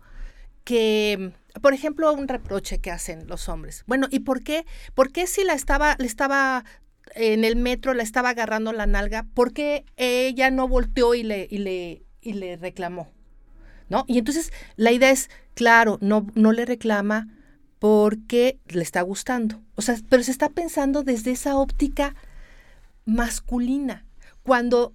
[0.63, 3.83] que, por ejemplo, un reproche que hacen los hombres.
[3.87, 4.65] Bueno, ¿y por qué?
[4.93, 6.63] ¿Por qué si la estaba, le estaba
[7.15, 11.47] en el metro la estaba agarrando la nalga, ¿por qué ella no volteó y le,
[11.49, 13.11] y le, y le reclamó?
[13.89, 14.05] ¿No?
[14.07, 17.27] Y entonces la idea es, claro, no, no le reclama
[17.81, 19.59] porque le está gustando.
[19.73, 22.13] O sea, pero se está pensando desde esa óptica
[23.05, 24.05] masculina,
[24.43, 24.93] cuando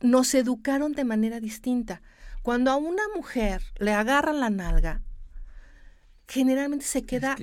[0.00, 2.00] nos educaron de manera distinta.
[2.40, 5.02] Cuando a una mujer le agarran la nalga,
[6.26, 7.36] generalmente se queda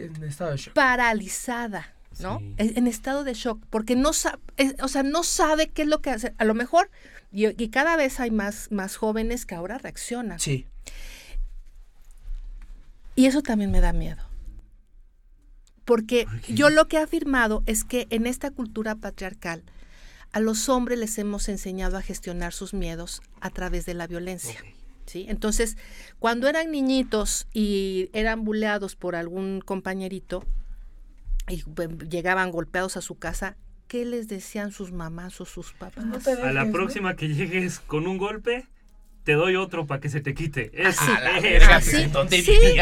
[0.74, 2.42] paralizada, ¿no?
[2.58, 4.40] En, estado de shock, porque no sabe,
[4.82, 6.34] o sea, no sabe qué es lo que hace.
[6.40, 6.90] A lo mejor,
[7.32, 10.40] y, cada vez hay más, más jóvenes que ahora reaccionan.
[10.40, 10.66] Sí.
[13.14, 14.33] Y eso también me da miedo.
[15.86, 19.64] Porque yo lo que he afirmado es que en esta cultura patriarcal,
[20.32, 24.60] a los hombres les hemos enseñado a gestionar sus miedos a través de la violencia.
[25.06, 25.26] ¿sí?
[25.30, 25.78] Entonces,
[26.20, 30.44] cuando eran niñitos y eran buleados por algún compañerito
[31.48, 36.28] y pues, llegaban golpeados a su casa, ¿qué les decían sus mamás o sus papás?
[36.28, 38.66] a la próxima que llegues con un golpe,
[39.24, 40.72] te doy otro para que se te quite.
[40.74, 41.02] Eso.
[41.72, 42.12] así,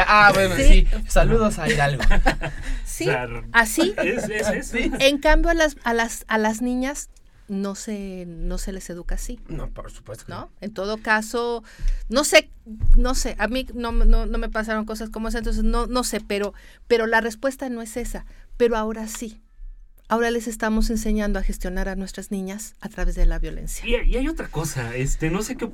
[0.07, 0.87] Ah, bueno, sí.
[1.07, 2.03] Saludos a Hidalgo.
[2.85, 3.07] sí,
[3.51, 3.93] así.
[3.97, 7.09] Es, En cambio, a las, a las, a las niñas
[7.51, 9.39] no se, no se les educa así.
[9.47, 10.25] No, por supuesto.
[10.27, 10.49] ¿no?
[10.61, 11.63] En todo caso,
[12.09, 12.49] no sé,
[12.95, 16.21] no sé, a mí no, no, me pasaron cosas como esas, entonces no, no sé,
[16.21, 16.53] pero,
[16.87, 18.25] pero la respuesta no es esa.
[18.57, 19.41] Pero ahora sí.
[20.11, 23.87] Ahora les estamos enseñando a gestionar a nuestras niñas a través de la violencia.
[23.87, 25.69] Y, hay otra cosa, este, no sé qué,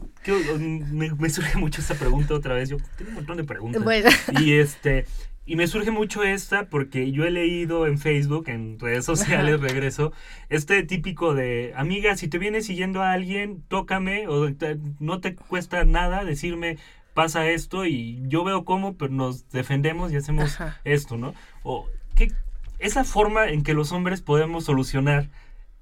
[0.60, 2.69] me, me, surge mucho esta pregunta otra vez.
[2.69, 3.84] Yo tengo un montón de preguntas.
[3.84, 4.12] Bueno.
[4.39, 5.08] Y este,
[5.47, 10.13] y me surge mucho esta porque yo he leído en Facebook, en redes sociales, regreso,
[10.50, 14.52] este típico de, amiga, si te viene siguiendo a alguien, tócame o
[15.00, 16.78] no te cuesta nada decirme,
[17.15, 21.34] pasa esto y yo veo cómo, pero nos defendemos y hacemos esto, ¿no?
[21.63, 22.32] O, ¿qué,
[22.80, 25.30] es la forma en que los hombres podemos solucionar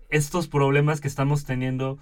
[0.09, 1.97] estos problemas que estamos teniendo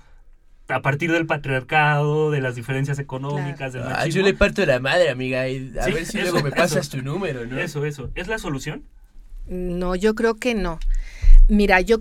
[0.67, 4.21] a partir del patriarcado, de las diferencias económicas, del machismo.
[4.21, 7.01] yo le parto de la madre, amiga, y a ver si luego me pasas tu
[7.01, 7.60] número, ¿no?
[7.60, 8.12] Eso, eso.
[8.15, 8.84] ¿Es la solución?
[9.47, 10.79] No, yo creo que no.
[11.49, 11.97] Mira, yo,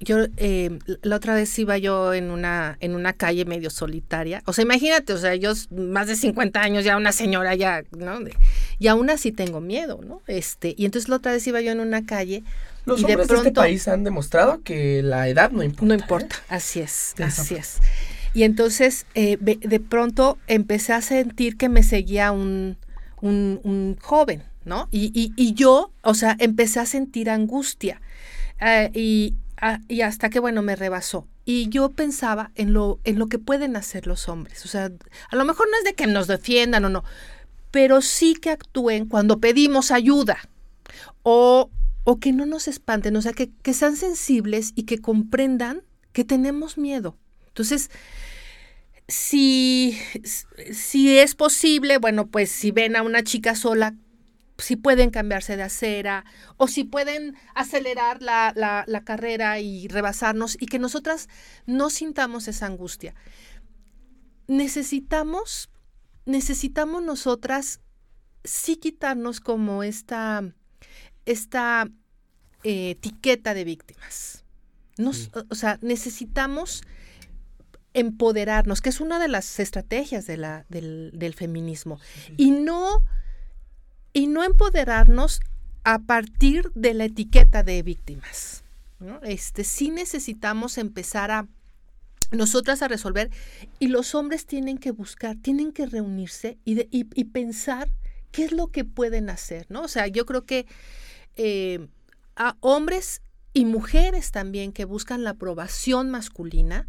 [0.00, 4.42] yo eh, la otra vez iba yo en una, en una calle medio solitaria.
[4.46, 8.18] O sea, imagínate, o sea, yo más de 50 años, ya una señora ya, ¿no?
[8.78, 10.22] Y aún así tengo miedo, ¿no?
[10.26, 12.44] Este, y entonces la otra vez iba yo en una calle.
[12.84, 15.86] Los hombres de, este país han demostrado que la edad no importa.
[15.86, 16.44] No importa, ¿eh?
[16.48, 17.78] así es, así es.
[18.34, 22.76] Y entonces eh, de pronto empecé a sentir que me seguía un,
[23.20, 24.88] un, joven, ¿no?
[24.90, 28.00] Y, y, y, yo, o sea, empecé a sentir angustia.
[28.60, 31.26] Eh, y, ah, y, hasta que, bueno, me rebasó.
[31.44, 34.64] Y yo pensaba en lo, en lo que pueden hacer los hombres.
[34.64, 34.90] O sea,
[35.30, 37.04] a lo mejor no es de que nos defiendan o no,
[37.76, 40.38] pero sí que actúen cuando pedimos ayuda.
[41.22, 41.70] O,
[42.04, 45.82] o que no nos espanten, o sea, que, que sean sensibles y que comprendan
[46.14, 47.18] que tenemos miedo.
[47.48, 47.90] Entonces,
[49.08, 49.98] si,
[50.72, 53.94] si es posible, bueno, pues si ven a una chica sola,
[54.56, 56.24] si pueden cambiarse de acera
[56.56, 61.28] o si pueden acelerar la, la, carrera y rebasarnos y que nosotras
[61.66, 63.14] no sintamos esa angustia.
[64.46, 65.68] Necesitamos,
[66.26, 67.80] necesitamos nosotras
[68.44, 70.42] sí quitarnos como esta,
[71.24, 71.88] esta
[72.62, 74.44] eh, etiqueta de víctimas.
[74.98, 76.82] Nos, O sea, necesitamos
[77.94, 81.98] empoderarnos, que es una de las estrategias de la, del, feminismo,
[82.36, 83.02] y no,
[84.12, 85.40] y no empoderarnos
[85.84, 88.64] a partir de la etiqueta de víctimas.
[89.22, 91.48] Este, sí necesitamos empezar a
[92.30, 93.30] nosotras a resolver
[93.78, 97.90] y los hombres tienen que buscar, tienen que reunirse y, y, pensar
[98.32, 99.82] qué es lo que pueden hacer, ¿no?
[99.82, 100.66] O sea, yo creo que
[101.36, 101.86] eh,
[102.34, 106.86] a hombres y mujeres también que buscan la aprobación masculina,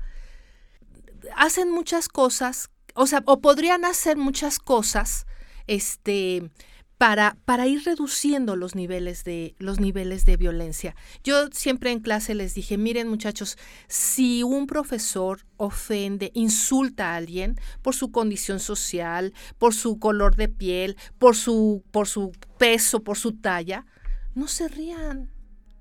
[1.36, 5.26] hacen muchas cosas, o sea, o podrían hacer muchas cosas,
[5.68, 6.50] este,
[6.98, 10.96] para, para, ir reduciendo los niveles, de, los niveles de violencia.
[11.24, 13.58] Yo siempre en clase les dije, miren muchachos,
[13.88, 20.50] si un profesor ofende, insulta a alguien por su condición social, por su color de
[20.50, 23.86] piel, por su, por su peso, por su talla,
[24.34, 25.32] no se rían,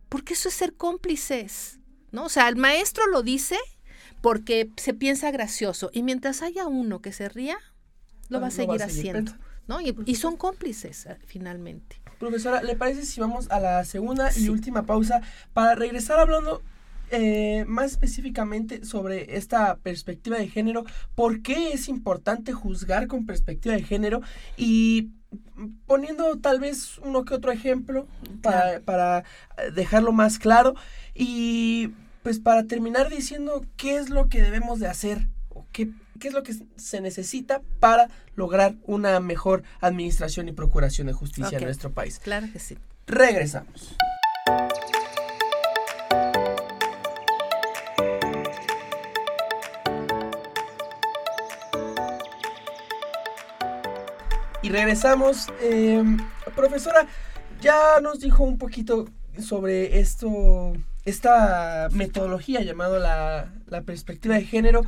[0.08, 1.78] porque eso es ser cómplices.
[2.12, 2.24] ¿no?
[2.24, 3.56] O sea, el maestro lo dice
[4.20, 7.58] porque se piensa gracioso y mientras haya uno que se ría,
[8.28, 9.32] lo va a seguir haciendo.
[9.66, 9.80] ¿No?
[9.80, 11.96] Y, son cómplices eh, finalmente.
[12.18, 15.20] Profesora, ¿le parece si vamos a la segunda y última pausa
[15.52, 16.62] para regresar hablando
[17.10, 20.84] eh, más específicamente sobre esta perspectiva de género?
[21.14, 24.22] ¿Por qué es importante juzgar con perspectiva de género?
[24.56, 25.10] Y
[25.86, 28.06] poniendo tal vez uno que otro ejemplo
[28.42, 29.24] para, para
[29.74, 30.74] dejarlo más claro.
[31.14, 31.90] Y
[32.22, 36.34] pues para terminar diciendo qué es lo que debemos de hacer o qué, qué es
[36.34, 41.92] lo que se necesita para lograr una mejor administración y procuración de justicia en nuestro
[41.92, 42.18] país.
[42.18, 42.76] Claro que sí.
[43.06, 43.96] Regresamos.
[54.62, 55.46] Y regresamos.
[55.60, 56.02] Eh,
[56.56, 57.06] profesora,
[57.60, 59.08] ya nos dijo un poquito
[59.38, 60.72] sobre esto,
[61.04, 64.82] esta metodología llamada la, la perspectiva de género,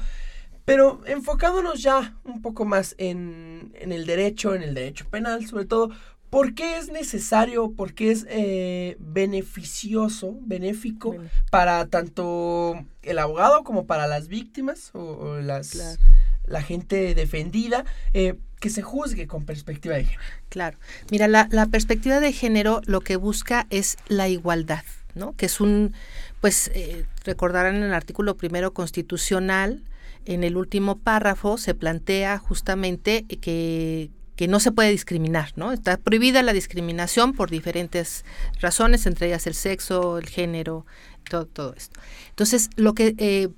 [0.69, 5.65] pero enfocándonos ya un poco más en, en el derecho, en el derecho penal, sobre
[5.65, 5.91] todo,
[6.31, 11.17] ¿por qué es necesario, por qué es eh, beneficioso, benéfico
[11.51, 15.99] para tanto el abogado como para las víctimas o, o las, Claro.
[16.47, 20.23] la gente defendida eh, que se juzgue con perspectiva de género?
[20.51, 20.79] Claro.
[21.11, 25.35] Mira, la, la perspectiva de género lo que busca es la igualdad, ¿no?
[25.37, 25.95] Que es un,
[26.41, 29.83] pues, eh, recordarán en el artículo primero constitucional,
[30.29, 34.11] en el último párrafo se plantea justamente que,
[34.47, 35.73] no se puede discriminar, ¿no?
[35.73, 38.25] Está prohibida la discriminación por diferentes
[38.61, 40.85] razones, entre ellas el sexo, el género,
[41.29, 41.99] todo, esto.
[42.29, 43.49] Entonces, lo que eh,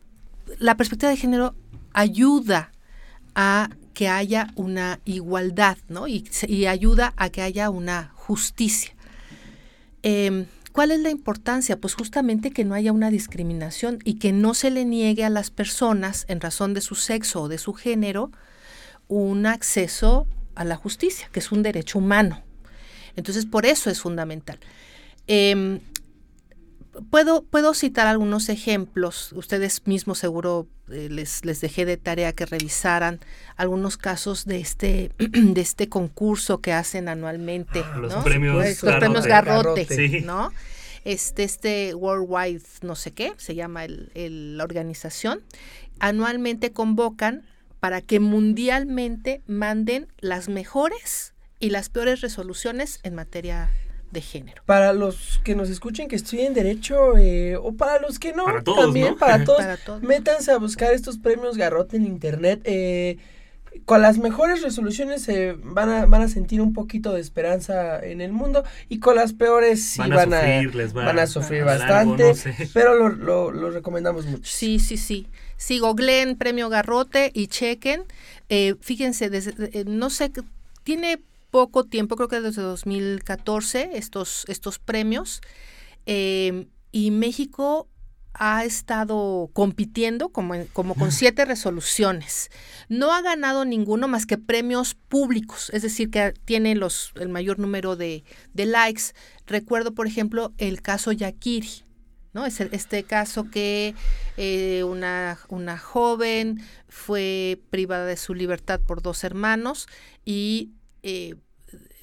[0.58, 1.54] la perspectiva de género
[1.92, 2.70] ayuda
[3.34, 6.06] a que haya una igualdad, ¿no?
[6.06, 8.94] Y ayuda a que haya una justicia.
[10.02, 11.80] Em, ¿Cuál es la importancia?
[11.80, 15.50] Pues justamente que no haya una discriminación y que no se le niegue a las
[15.50, 18.30] personas, en razón de su sexo o de su género,
[19.08, 22.42] un acceso a la justicia, que es un derecho humano.
[23.16, 24.60] Entonces, por eso es fundamental.
[25.26, 25.80] Em,
[27.10, 29.32] puedo, puedo citar algunos ejemplos.
[29.32, 33.20] Ustedes mismos seguro eh, les, les dejé de tarea que revisaran
[33.56, 37.82] algunos casos de este, de este concurso que hacen anualmente.
[37.84, 39.84] Ah, los premios Pues, los premios Garrote.
[39.84, 40.20] Garrote, Sí.
[40.22, 40.52] ¿no?
[41.04, 45.40] Este, este Worldwide no sé qué, se llama el- el- la organización,
[45.98, 47.42] anualmente convocan
[47.80, 53.70] para que mundialmente manden las mejores y las peores resoluciones en materia
[54.10, 54.62] de género.
[54.66, 58.62] Para los que nos escuchen que estudien derecho eh, o para los que no, Para
[58.62, 59.16] todos, también ¿no?
[59.16, 60.02] para todos, Para todos.
[60.02, 62.60] métanse a buscar estos premios Garrote en internet.
[62.64, 63.18] eh,
[63.84, 65.28] con las mejores resoluciones
[65.62, 69.32] van a, van a sentir un poquito de esperanza en el mundo y con las
[69.32, 71.94] peores sí Van a van a, sufrir, les va van a sufrir a bastante,
[72.24, 72.54] algo, no sé.
[72.74, 74.42] pero lo, lo- lo recomendamos mucho.
[74.50, 75.28] Sí, sí, sí.
[75.56, 78.02] Sí, googleen premio Garrote y chequen.
[78.48, 80.42] Eh, fíjense, desde, eh, no sé, qué-
[80.82, 85.40] tiene poco tiempo, creo que desde 2014, estos, estos premios.
[86.06, 87.88] eh, y México
[88.34, 92.50] ha estado compitiendo como, como con siete resoluciones.
[92.88, 97.58] No ha ganado ninguno más que premios públicos, es decir, que tiene los, el mayor
[97.58, 98.24] número de,
[98.54, 99.14] de likes.
[99.46, 101.84] Recuerdo, por ejemplo, el caso Yakiri.
[102.32, 102.46] ¿no?
[102.46, 103.94] Es este caso que
[104.36, 109.88] eh, una, una joven fue privada de su libertad por dos hermanos
[110.24, 110.70] y
[111.02, 111.34] eh,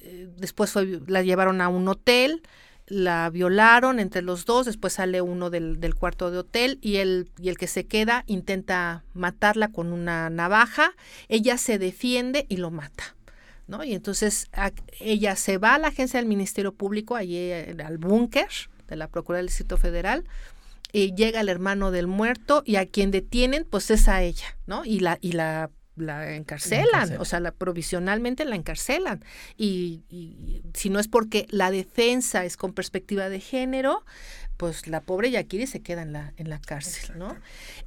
[0.00, 2.42] eh, después fue, la llevaron a un hotel,
[2.86, 7.30] la violaron entre los dos, después sale uno del, del cuarto de hotel y el,
[7.38, 10.92] y el que se queda intenta matarla con una navaja,
[11.28, 13.14] ella se defiende y lo mata.
[13.66, 13.84] ¿no?
[13.84, 14.48] Y entonces
[14.98, 18.48] ella se va a la agencia del Ministerio Público, allí eh, al búnker
[18.88, 20.24] de la Procuraduría del Distrito Federal,
[20.90, 24.86] y llega el hermano del muerto y a quien detienen pues es a ella, ¿no?
[24.86, 25.70] Y la, y la,
[26.00, 27.20] la encarcelan, encarcelan.
[27.20, 29.24] o sea, la, provisionalmente la encarcelan.
[29.56, 34.04] Y, y si no es porque la defensa es con perspectiva de género,
[34.58, 37.36] pues la pobre Yakiri se queda en la, en la cárcel, ¿no?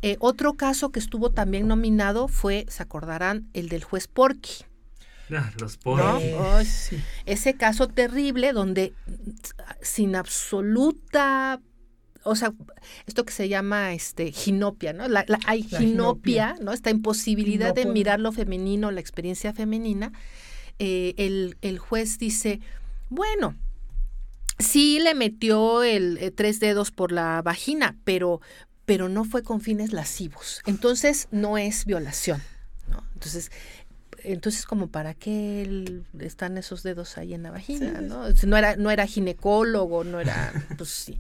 [0.01, 4.64] Eh, otro caso que estuvo también nominado fue, se acordarán, el del juez Porky.
[5.34, 6.20] Ah, los ¿no?
[7.26, 8.93] ese caso terrible donde
[9.82, 11.62] sin absoluta
[12.24, 12.54] o sea,
[13.08, 15.08] esto que se llama este ginopia, ¿no?
[15.08, 16.72] La, la- hay La ginopia, ¿no?
[16.74, 20.12] Esta imposibilidad de mirar lo femenino, la experiencia femenina.
[20.80, 22.60] Eh, el, el juez dice,
[23.10, 23.56] bueno,
[24.60, 28.42] sí le metió el eh, tres dedos por la vagina, pero,
[28.86, 30.62] pero no fue con fines lascivos.
[30.66, 32.42] Entonces no es violación,
[32.90, 33.04] ¿no?
[33.14, 33.52] Entonces,
[34.24, 38.26] entonces como para qué el- están esos dedos ahí en la vagina, sí, ¿no?
[38.48, 41.18] No era, no era ginecólogo, no era, pues sí.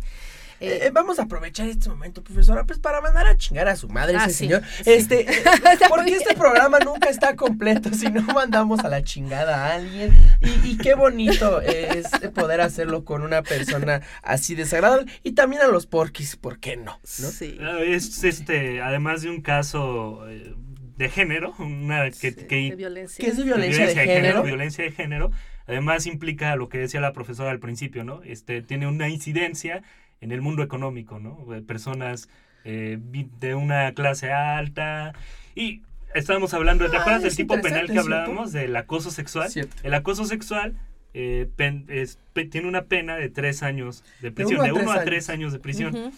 [0.61, 3.89] Eh, Eh, vamos a aprovechar este momento, profesora, pues para mandar a chingar a su
[3.89, 4.61] madre Ah, ese sí, señor.
[4.83, 4.83] sí.
[4.91, 5.21] Este,
[5.73, 10.11] Está porque este programa nunca está completo si no mandamos a la chingada a alguien.
[10.41, 15.11] Y, y qué bonito es poder hacerlo con una persona así desagradable.
[15.23, 16.99] Y también a los porquis, ¿por qué no?
[17.01, 17.29] ¿no?
[17.29, 17.57] Sí.
[17.59, 20.53] Ah, Es este, además de un caso eh,
[20.97, 23.23] de género, una que, Sí, que- de violencia.
[23.23, 24.43] ¿Qué es de de violencia de género?
[24.43, 25.31] violencia de género,
[25.65, 28.21] además implica lo que decía la profesora al principio, ¿no?
[28.23, 29.81] Este tiene una incidencia
[30.21, 31.45] en el mundo económico, ¿no?
[31.49, 32.29] De Personas
[32.63, 32.99] eh,
[33.39, 35.13] de una clase alta
[35.55, 35.81] y
[36.13, 39.49] estábamos hablando, ¿te Ah, acuerdas del tipo penal que hablábamos del acoso sexual?
[39.49, 39.75] Cierto.
[39.83, 40.77] El acoso sexual
[41.13, 44.71] eh, pen- es- pe- tiene una pena de tres años de prisión, uno a de
[44.73, 46.11] uno tres a tres años de prisión.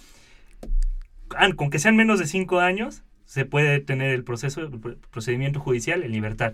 [1.36, 4.98] Ah, con que sean menos de cinco años, se puede tener el proceso, el pr-
[5.10, 6.54] procedimiento judicial en libertad.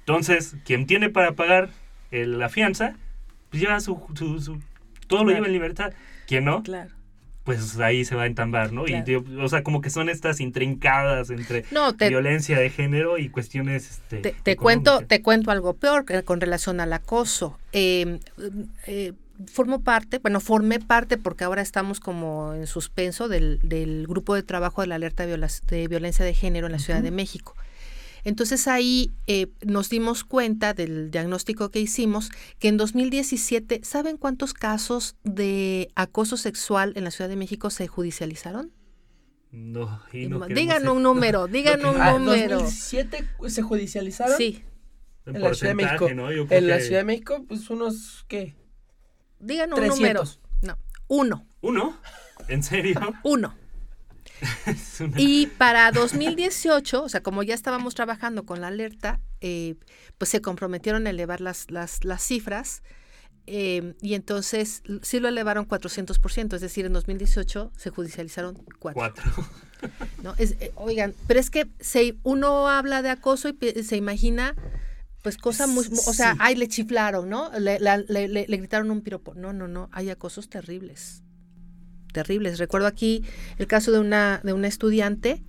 [0.00, 1.70] Entonces, quien tiene para pagar
[2.10, 2.96] el- la fianza,
[3.48, 4.60] pues lleva su, su- su-
[5.06, 5.92] todo lo lleva en libertad.
[6.30, 6.90] Quien no, Claro.
[7.44, 8.84] pues ahí se va a entambar, ¿no?
[8.84, 9.04] Claro.
[9.10, 13.28] Y, o sea, como que son estas intrincadas entre No, te, violencia de género y
[13.28, 17.58] cuestiones, este, te, te cuento, te cuento algo peor con relación al acoso.
[17.72, 18.20] Eh,
[18.86, 19.12] eh,
[19.52, 24.42] formo parte, bueno, formé parte porque ahora estamos como en suspenso del, del grupo de
[24.42, 27.56] trabajo de la alerta de, viola- de violencia de género en la Ciudad de México.
[28.24, 34.54] Entonces ahí eh, nos dimos cuenta del diagnóstico que hicimos que en 2017, ¿saben cuántos
[34.54, 38.72] casos de acoso sexual en la Ciudad de México se judicializaron?
[39.52, 42.60] No, y no digan un número, digan que- un Ah, número.
[42.60, 44.36] 2017 se judicializaron.
[44.36, 44.62] Sí,
[45.26, 45.98] en en la Ciudad de México.
[45.98, 46.32] porcentaje, ¿no?
[46.32, 48.54] Yo creo En la Ciudad de México, pues unos, ¿qué?
[49.40, 49.98] digan un 300.
[49.98, 50.24] número.
[50.62, 51.96] No, uno, ¿Uno?
[52.48, 53.00] ¿En serio?
[53.24, 53.54] uno.
[55.00, 59.74] Una- Y para 2018, o sea, como ya estábamos trabajando con la alerta, eh,
[60.18, 62.82] pues se comprometieron a elevar las, las, las cifras
[63.46, 68.94] eh, y entonces sí lo elevaron 400%, es decir, en 2018 se judicializaron cuatro.
[68.94, 69.24] Cuatro.
[70.22, 70.34] ¿no?
[70.36, 74.54] Es, eh, oigan, pero es que se, uno habla de acoso y se imagina
[75.22, 77.50] pues cosa muy, mu- o sea, ay, le chiflaron, ¿no?
[77.58, 79.34] Le, la- le- le- le gritaron un piropo.
[79.34, 81.22] No, no, no, hay acosos terribles,
[82.12, 82.58] terribles.
[82.58, 83.22] Recuerdo aquí
[83.58, 85.42] el caso de una, de una estudiante,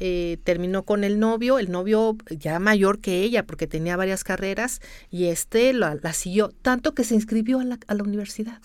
[0.00, 4.80] eh, terminó con el novio, el novio ya mayor que ella, porque tenía varias carreras,
[5.10, 8.60] y este la, la siguió, tanto que se inscribió a la, a la universidad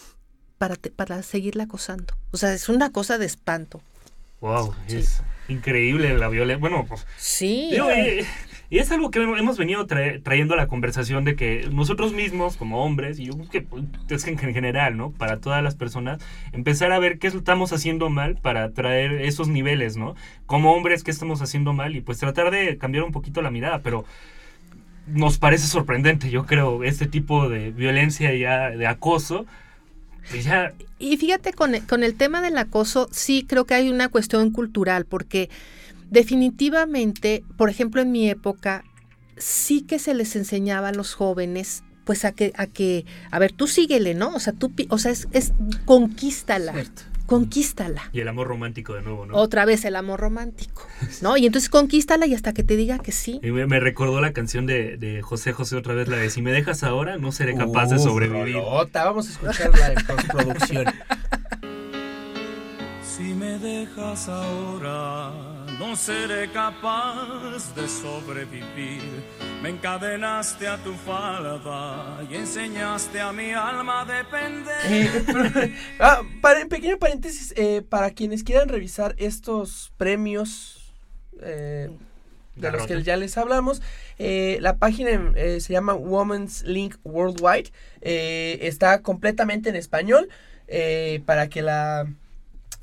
[0.57, 2.13] para, te- para seguirla acosando.
[2.31, 3.81] O sea, es una cosa de espanto.
[4.41, 4.97] Wow, Sí.
[4.97, 6.59] es increíble la violencia.
[6.59, 7.69] Bueno, pues, Sí.
[7.71, 8.25] digo, eh,
[8.69, 12.57] y es algo que hemos venido trae- trayendo a la conversación de que nosotros mismos,
[12.57, 15.11] como hombres, y yo que pues, es que en general, ¿no?
[15.11, 16.19] Para todas las personas,
[16.51, 20.15] empezar a ver qué estamos haciendo mal para traer esos niveles, ¿no?
[20.45, 23.79] Como hombres, qué estamos haciendo mal y pues tratar de cambiar un poquito la mirada,
[23.79, 24.05] pero
[25.07, 29.45] nos parece sorprendente, yo creo, este tipo de violencia ya, de acoso.
[30.99, 34.51] Y fíjate, con el, con el tema del acoso, sí creo que hay una cuestión
[34.51, 35.49] cultural, porque
[36.09, 38.83] definitivamente, por ejemplo, en mi época,
[39.37, 43.51] sí que se les enseñaba a los jóvenes, pues a que, a que, a ver,
[43.51, 44.33] tú síguele, ¿no?
[44.35, 45.53] O sea, tú, o sea, es, es
[45.85, 47.01] conquístala, Cierto.
[47.25, 48.03] conquístala.
[48.13, 49.35] y el amor romántico de nuevo, ¿no?
[49.35, 50.87] Otra vez el amor romántico,
[51.21, 51.35] ¿no?
[51.35, 53.39] Y entonces conquístala y hasta que te diga que sí.
[53.43, 56.41] Y me, me recordó la canción de, de José José otra vez, la de Si
[56.41, 58.55] me dejas ahora, no seré capaz de sobrevivir.
[58.55, 60.85] rolota, vamos a escucharla en postproducción.
[63.17, 65.31] Si me dejas ahora,
[65.79, 69.01] no seré capaz de sobrevivir.
[69.61, 74.75] Me encadenaste a tu falda y enseñaste a mi alma a depender.
[74.85, 76.21] Eh, ah,
[76.69, 80.93] pequeño paréntesis, eh, para quienes quieran revisar estos premios
[81.41, 81.89] eh,
[82.55, 83.81] de los que ya les hablamos,
[84.17, 87.71] eh, la página se llama Women's Link Worldwide,
[88.01, 90.29] está completamente en español
[91.25, 92.07] para que la,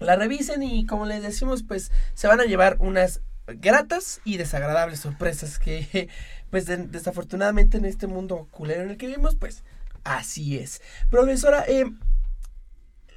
[0.00, 5.00] la revisen y como les decimos, pues se van a llevar unas gratas y desagradables
[5.00, 6.08] sorpresas que
[6.50, 9.62] pues de- desafortunadamente en este mundo culero en el que vivimos, pues
[10.04, 10.80] así es.
[11.10, 11.84] Profesora, eh,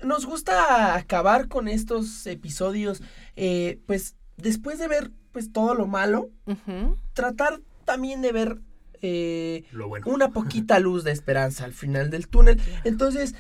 [0.04, 3.02] nos gusta acabar con estos episodios,
[3.36, 6.30] eh, pues después de ver pues todo lo malo,
[7.14, 8.58] tratar también de ver
[9.02, 10.08] eh, Lo bueno.
[10.10, 12.60] una poquita luz de esperanza al final del túnel.
[12.84, 13.36] Entonces,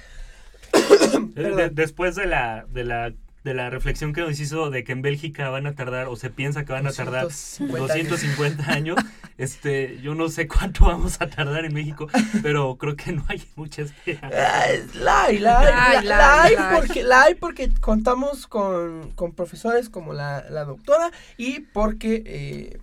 [1.35, 3.13] de- después de la, de la
[3.43, 6.29] de la reflexión que nos hizo de que en Bélgica van a tardar o se
[6.29, 8.09] piensa que van a tardar 250 años.
[8.09, 8.97] 250 años,
[9.37, 12.07] este, yo no sé cuánto vamos a tardar en México,
[12.43, 14.29] pero creo que no hay mucha esperanza.
[14.29, 16.75] La hay, la hay, La la, hay, la la hay, hay la hay.
[16.81, 22.79] porque, la hay porque contamos con, con profesores como la, la doctora y porque eh,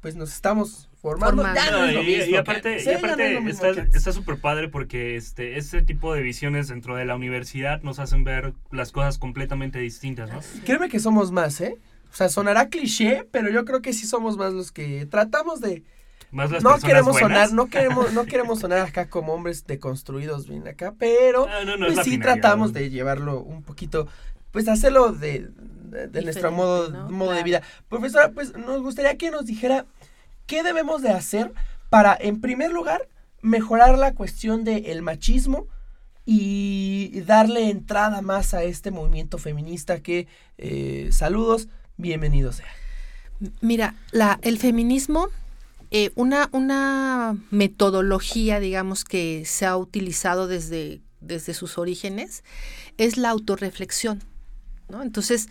[0.00, 1.42] pues nos estamos formando.
[1.42, 1.70] Formando.
[1.70, 5.82] No No, y, mismo y aparte, y no aparte está súper padre porque este, este
[5.82, 10.40] tipo de visiones dentro de la universidad nos hacen ver las cosas completamente distintas, ¿no?
[10.64, 11.76] Créeme que somos más, ¿eh?
[12.12, 15.84] O sea, sonará cliché, pero yo creo que sí somos más los que tratamos de...
[16.30, 17.48] Más las no personas queremos buenas.
[17.48, 21.76] sonar, no queremos, no queremos sonar acá como hombres deconstruidos bien acá, pero Ah, no,
[21.76, 22.78] no, es pues sí finalidad, tratamos ¿no?
[22.78, 24.08] de llevarlo un poquito,
[24.50, 25.48] pues hacerlo de,
[25.84, 27.08] de, de nuestro modo, ¿no?
[27.08, 27.62] modo de vida.
[27.88, 29.86] Profesora, pues nos gustaría que nos dijera
[30.48, 31.52] qué debemos de hacer
[31.90, 33.08] para, en primer lugar,
[33.40, 35.68] mejorar la cuestión del machismo
[36.24, 40.26] y darle entrada más a este movimiento feminista que,
[40.56, 42.66] eh, saludos, bienvenido sea.
[43.60, 43.94] Mira,
[44.42, 45.28] el feminismo,
[45.90, 52.42] eh, una, una metodología, digamos, que se ha utilizado desde, desde sus orígenes,
[52.96, 54.22] es la autorreflexión.
[54.88, 55.02] ¿no?
[55.02, 55.48] Entonces,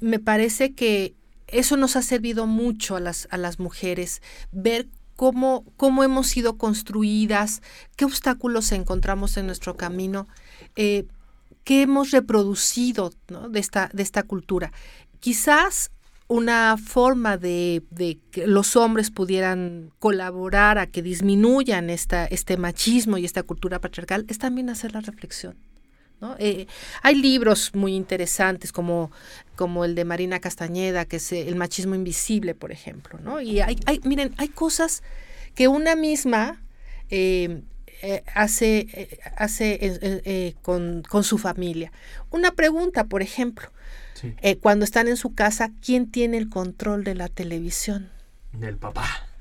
[0.00, 1.14] me parece que
[1.52, 6.58] eso nos ha servido mucho a las, a las mujeres, ver cómo, cómo hemos sido
[6.58, 7.62] construidas,
[7.96, 10.26] qué obstáculos encontramos en nuestro camino,
[10.76, 11.06] eh,
[11.64, 13.12] qué hemos reproducido
[13.50, 14.72] de, esta, de esta cultura.
[15.20, 15.90] Quizás
[16.28, 17.82] una forma de,
[18.30, 24.24] que los hombres pudieran colaborar a que disminuyan esta, este machismo y esta cultura patriarcal
[24.28, 25.56] es también hacer la reflexión.
[26.38, 26.66] Eh,
[27.02, 29.10] hay libros muy interesantes como,
[29.56, 33.40] como el de Marina Castañeda, que es El machismo invisible, por ejemplo, ¿no?
[33.40, 35.02] Y hay, hay miren, hay cosas
[35.54, 36.62] que una misma
[37.10, 37.62] eh,
[38.02, 41.92] eh, hace, hace con, con, su familia.
[42.30, 43.70] Una pregunta, por ejemplo,
[44.60, 48.10] cuando están en su casa, ¿quién tiene el control de la televisión?
[48.52, 49.31] Del papá.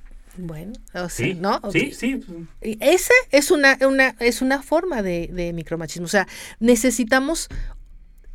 [0.42, 1.62] Bueno, o sea, ¿no?
[1.72, 2.20] Sí, sí.
[2.62, 6.06] Esa es una, una, es una forma de, de micromachismo.
[6.06, 6.28] O sea,
[6.60, 7.48] necesitamos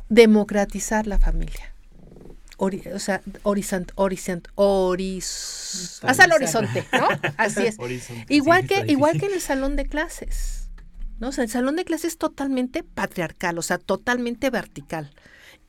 [0.09, 1.73] democratizar la familia.
[2.57, 4.49] o sea, horizonte, horizonte,
[6.01, 7.07] hasta el horizonte, ¿no?
[7.37, 7.77] Así es.
[8.29, 10.69] igual que, igual que en el salón de clases.
[11.19, 11.29] ¿no?
[11.29, 15.11] O sea, el salón de clases es totalmente patriarcal, o sea, totalmente vertical.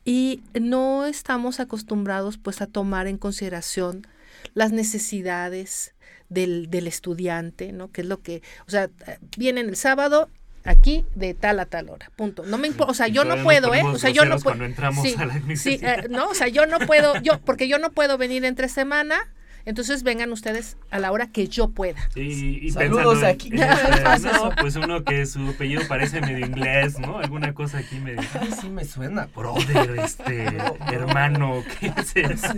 [0.05, 4.07] Y no estamos acostumbrados pues a tomar en consideración
[4.55, 5.95] las necesidades,
[6.28, 7.90] del, del estudiante, ¿no?
[7.90, 8.90] Que es lo que, o sea,
[9.36, 10.28] vienen el sábado
[10.64, 12.44] aquí de tal a tal hora, punto.
[12.44, 13.82] No me importa, o sea, yo no puedo, ¿eh?
[13.82, 14.44] O sea, yo no puedo.
[14.44, 17.68] Cuando entramos sí, a la sí, eh, no, o sea, yo no puedo, yo, porque
[17.68, 19.28] yo no puedo venir entre semana
[19.68, 21.98] entonces vengan ustedes a la hora que yo pueda.
[22.14, 23.50] Sí, y Saludos aquí.
[23.50, 27.18] no, pues uno que su apellido parece medio inglés, ¿no?
[27.18, 28.22] Alguna cosa aquí medio.
[28.40, 29.28] Ay, sí me suena.
[29.36, 30.46] Brother, este,
[30.90, 32.54] hermano, ¿qué es eso?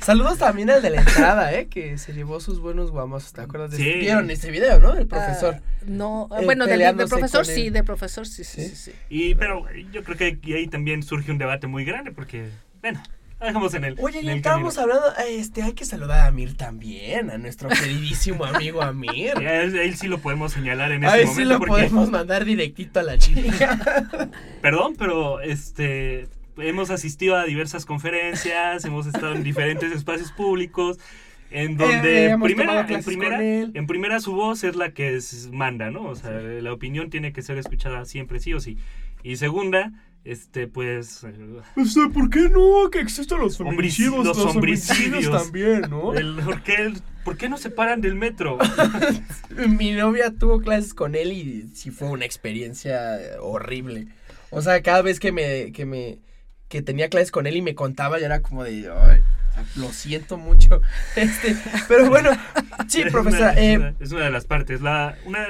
[0.00, 1.68] Saludos también al de la entrada, ¿eh?
[1.68, 3.32] Que se llevó sus buenos guamos.
[3.32, 3.92] ¿Te acuerdas de sí.
[4.00, 4.94] Vieron este video, ¿no?
[4.94, 5.60] El profesor.
[5.86, 8.92] Uh, no, bueno, del, del, profesor sí, del profesor sí, sí, sí, sí.
[9.08, 12.48] Y, pero yo creo que ahí también surge un debate muy grande porque,
[12.82, 13.00] bueno
[13.44, 13.96] Dejamos en el.
[14.00, 18.82] Oye, y estábamos hablando, este, hay que saludar a Amir también, a nuestro queridísimo amigo
[18.82, 19.34] Amir.
[19.40, 21.34] Él, sí lo podemos señalar en este momento.
[21.34, 23.78] sí lo podemos mandar directito a la chica.
[24.62, 30.98] Perdón, pero este hemos asistido a diversas conferencias, hemos estado en diferentes espacios públicos
[31.50, 35.18] en eh, donde en, primera, en primera su voz es la que
[35.52, 36.04] manda, ¿no?
[36.04, 38.76] O sea, la opinión tiene que ser escuchada siempre sí o sí.
[39.22, 39.92] Y segunda,
[40.24, 41.24] este, pues.
[41.24, 42.90] Eh, este, ¿por qué no?
[42.90, 44.24] Que existen los homicidios.
[44.24, 46.12] Los, homicidios también, ¿no?
[47.24, 48.58] ¿por, qué, no se paran del metro?
[49.68, 54.08] Mi novia tuvo clases con él y sí fue una experiencia horrible.
[54.50, 56.18] O sea, cada vez que me, que me,
[56.68, 58.88] que tenía clases con él y me contaba, ya era como de,
[59.76, 60.80] lo siento mucho.
[61.16, 61.56] Este,
[61.88, 62.30] pero bueno,
[62.88, 63.52] sí, profesora.
[63.52, 64.80] Es una, es una de las partes.
[64.80, 65.46] La, una,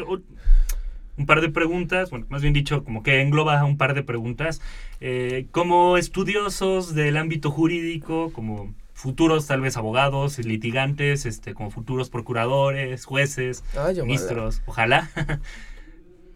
[1.17, 4.61] un par de preguntas, bueno, más bien dicho, como que engloba un par de preguntas.
[5.01, 12.11] Eh, como estudiosos del ámbito jurídico, como futuros tal vez abogados, litigantes, este, como futuros
[12.11, 13.65] procuradores, jueces,
[14.03, 15.11] ministros, ojalá.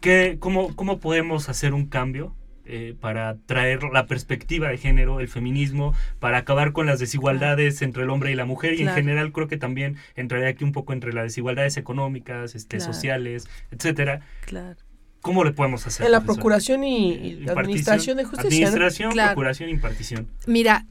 [0.01, 2.35] ¿Qué, cómo, ¿Cómo podemos hacer un cambio
[2.69, 8.03] eh, para traer la perspectiva de género, el feminismo, para acabar con las desigualdades entre
[8.03, 10.93] el hombre y la mujer y en general creo que también entraría aquí un poco
[10.93, 14.21] entre las desigualdades económicas, este, sociales, etcétera.
[14.47, 14.88] Claro.
[15.21, 16.07] ¿Cómo le podemos hacer?
[16.07, 18.69] En la procuración y, administración de justicia.
[18.69, 20.29] Administración, procuración y impartición.
[20.47, 20.87] Mira,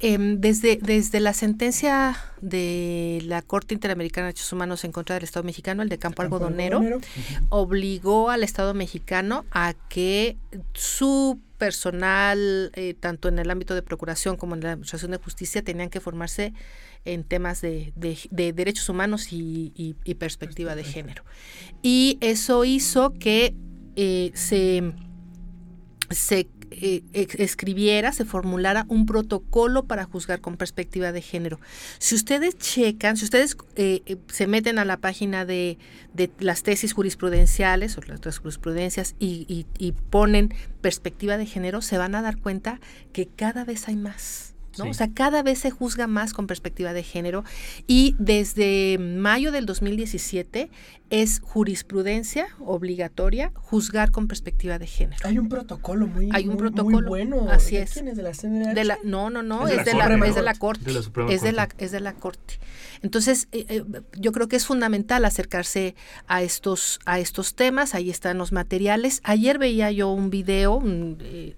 [0.00, 5.24] em, desde, desde la sentencia de la Corte Interamericana de Derechos Humanos en contra del
[5.24, 6.82] Estado mexicano, el de Campo, Algodonero,
[7.48, 10.36] obligó al Estado mexicano a que
[10.74, 15.62] su personal, eh, tanto en el ámbito de procuración como en la administración de justicia,
[15.62, 16.52] tenían que formarse
[17.06, 21.24] en temas de, de, derechos humanos y, y perspectiva de género.
[21.82, 23.54] Y eso hizo que
[23.96, 24.92] eh, se,
[26.10, 31.58] se eh, escribiera, se formulara un protocolo para juzgar con perspectiva de género.
[31.98, 35.78] Si ustedes checan, si ustedes eh, se meten a la página de,
[36.14, 42.14] de, las tesis jurisprudenciales o las jurisprudencias y, y, ponen perspectiva de género, se van
[42.14, 42.80] a dar cuenta
[43.12, 44.54] que cada vez hay más.
[44.78, 44.88] ¿No?
[44.90, 47.44] O sea, cada vez se juzga más con perspectiva de género
[47.86, 50.70] y desde mayo del 2017
[51.10, 55.20] es jurisprudencia obligatoria juzgar con perspectiva de género.
[55.24, 57.48] Hay un protocolo muy, Hay un muy- protocolo, muy bueno.
[57.50, 57.92] así ¿De es.
[57.92, 58.16] quién es?
[58.16, 58.74] ¿De la CNDH?
[58.74, 60.58] De la, no, no, no, Es de la de es de la Corte.
[60.58, 60.84] corte.
[60.84, 61.84] De la Suprema es de la, Corte.
[61.84, 62.54] es de la corte.
[63.02, 63.84] Entonces, eh, eh,
[64.18, 65.94] yo creo que es fundamental acercarse
[66.28, 67.94] a estos, a estos temas.
[67.94, 69.20] Ahí están los materiales.
[69.24, 70.76] Ayer veía yo un video.
[70.76, 71.56] un, eh,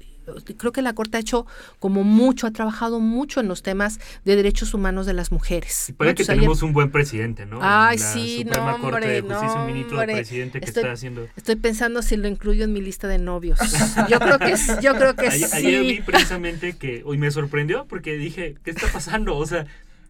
[0.56, 1.46] Creo que la Corte ha hecho
[1.78, 5.88] como mucho, ha trabajado mucho en los temas de derechos humanos de las mujeres.
[5.88, 6.16] Y parece ¿no?
[6.16, 7.58] que Entonces, ayer- tenemos un buen presidente, ¿no?
[7.60, 10.14] Ay, La sí, Suprema no, Corte de hombre, Justicia, no, un ministro hombre.
[10.14, 11.26] presidente que Estoy- está haciendo...
[11.36, 13.58] Estoy pensando si lo incluyo en mi lista de novios.
[14.08, 15.56] Yo creo que, yo creo que Ayer, sí.
[15.56, 19.36] ayer vi precisamente que hoy me sorprendió porque dije, ¿qué está pasando?
[19.36, 19.66] O sea,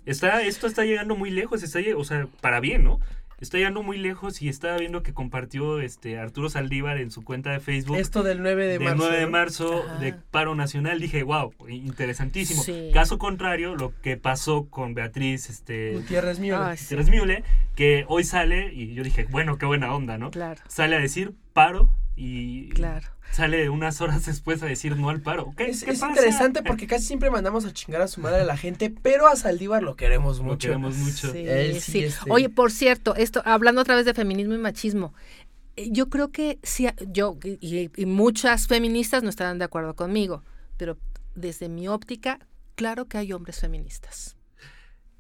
[0.07, 3.01] está, esto está llegando muy lejos, está, o sea, para bien, ¿no?
[3.43, 7.51] Está llegando muy lejos y estaba viendo que compartió este Arturo Saldívar en su cuenta
[7.51, 8.97] de Facebook Esto del 9 de del marzo.
[8.99, 9.99] 9 de marzo Ajá.
[9.99, 11.01] de paro nacional.
[11.01, 12.63] Dije, wow, interesantísimo.
[12.63, 12.91] Sí.
[12.95, 16.51] Caso contrario, lo que pasó con Beatriz este, Gutiérrez sí.
[16.53, 17.43] Gutiérrez Müller,
[17.75, 20.31] que hoy sale y yo dije, bueno, qué buena onda, ¿no?
[20.31, 23.09] Claro, Sale a decir paro y claro.
[23.33, 25.53] Sale unas horas después a decir no al paro.
[25.57, 26.13] ¿Qué, Es, qué es pasa?
[26.13, 29.35] interesante porque casi siempre mandamos a chingar a su madre a la gente, pero a
[29.37, 30.69] Saldívar lo queremos Lo mucho.
[30.69, 31.33] queremos mucho.
[31.33, 32.05] Sí, Él sí, sí.
[32.05, 35.15] este- Oye, por cierto, esto, hablando otra vez de feminismo y machismo,
[35.77, 40.43] eh, yo creo que sí, yo y, y muchas feministas no estarán de acuerdo conmigo,
[40.77, 40.99] pero
[41.35, 42.39] desde mi óptica,
[42.75, 44.37] claro que hay hombres feministas.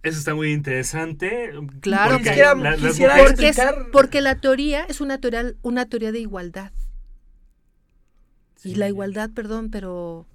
[0.02, 1.50] Eso está muy interesante.
[1.80, 3.58] Claro porque que Quisiera- la- quisiera Porque, es-
[3.92, 6.72] porque la teoría es una teoría, una teoría de igualdad.
[8.64, 10.26] Y la igualdad, perdón, pero,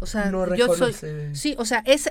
[0.00, 0.94] o sea, no yo soy.
[1.34, 2.10] Sí, o sea, es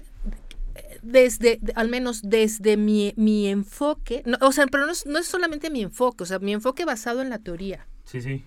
[1.02, 5.20] desde, de- al menos desde mi, mi enfoque, no, o sea, pero no es, no
[5.20, 8.44] es solamente mi enfoque, o sea, mi enfoque basado en la teoría, Sí, sí.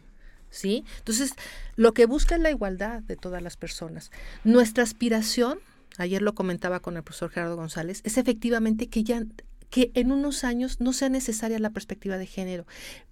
[0.50, 0.84] ¿sí?
[0.98, 1.32] Entonces,
[1.76, 4.10] lo que busca es la igualdad de todas las personas.
[4.44, 5.58] Nuestra aspiración,
[5.98, 9.22] ayer lo comentaba con el profesor Gerardo González, es efectivamente que ya
[9.72, 12.66] que en unos años no sea necesaria la perspectiva de género,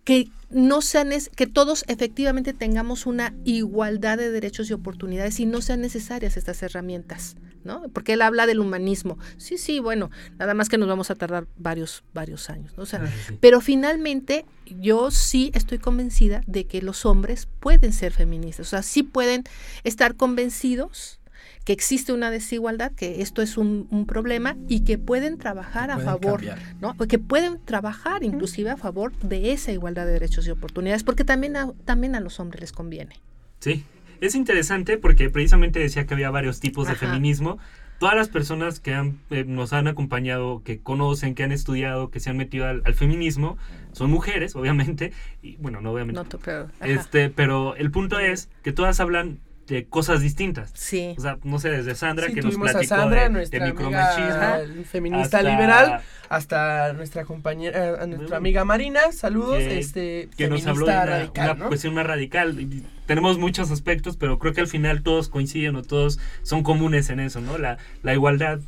[0.04, 5.62] que no sea que todos efectivamente tengamos una igualdad de derechos y oportunidades y no
[5.62, 7.88] sean necesarias estas herramientas, ¿no?
[7.94, 9.16] Porque él habla del humanismo.
[9.38, 12.82] Sí, sí, bueno, nada más que nos vamos a tardar varios varios años, ¿no?
[12.82, 13.38] O sea, sí.
[13.40, 18.82] pero finalmente yo sí estoy convencida de que los hombres pueden ser feministas, o sea,
[18.82, 19.44] sí pueden
[19.82, 21.19] estar convencidos
[21.64, 25.94] que existe una desigualdad, que esto es un, un problema y que pueden trabajar a
[25.94, 26.58] Pueden favor, cambiar.
[26.80, 26.96] ¿no?
[26.96, 31.56] Que pueden trabajar inclusive a favor de esa igualdad de derechos y oportunidades, porque también
[31.56, 33.16] a, también a los hombres les conviene.
[33.60, 33.84] Sí,
[34.20, 37.06] es interesante porque precisamente decía que había varios tipos de Ajá.
[37.06, 37.58] feminismo.
[37.98, 42.18] Todas las personas que han, eh, nos han acompañado, que conocen, que han estudiado, que
[42.18, 43.58] se han metido al, al feminismo,
[43.92, 45.12] son mujeres, obviamente.
[45.42, 46.22] Y bueno, no obviamente.
[46.22, 49.38] No, pero, este, pero el punto es que todas hablan
[49.70, 50.70] de cosas distintas.
[50.74, 51.14] sí.
[51.16, 53.30] O sea, no sé, desde Sandra Sí, que nos tuvimos a platicó Sandra, de, de
[53.30, 54.24] nuestra micromachismo.
[54.42, 60.48] amiga feminista hasta- liberal, hasta nuestra compañera, a nuestra amiga Marina, saludos, Que- este, que
[60.48, 61.68] nos habló de una, radical, una ¿no?
[61.68, 62.60] cuestión más radical.
[62.60, 67.10] Y tenemos muchos aspectos, pero creo que al final todos coinciden o todos son comunes
[67.10, 67.58] en eso, ¿no?
[67.58, 68.60] La, la igualdad.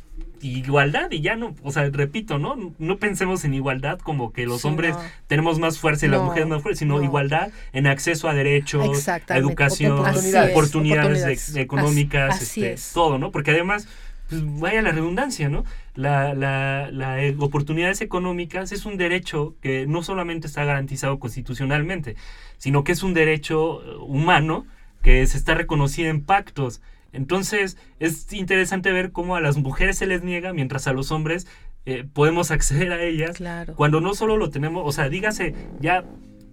[0.43, 2.73] Igualdad y ya no, o sea, repito, ¿no?
[2.79, 5.01] No pensemos en igualdad como que los Sí, hombres no.
[5.27, 7.03] tenemos más fuerza y las mujeres más fuerza, sino no.
[7.03, 10.51] igualdad en acceso a derechos, a educación, Oportunidades.
[10.51, 11.53] oportunidades, Oportunidades.
[11.53, 12.91] de- económicas, Así- así este, es.
[12.93, 13.31] todo, ¿no?
[13.31, 13.87] Porque además,
[14.29, 15.63] pues vaya la redundancia, ¿no?
[15.95, 22.15] La, la, la eh, oportunidades económicas es un derecho que no solamente está garantizado constitucionalmente,
[22.57, 24.65] sino que es un derecho humano
[25.01, 26.81] que se está reconocido en pactos.
[27.13, 31.47] Entonces, es interesante ver cómo a las mujeres se les niega, mientras a los hombres
[31.85, 33.75] eh, podemos acceder a ellas Claro.
[33.75, 36.03] cuando no solo lo tenemos, o sea, dígase, ya,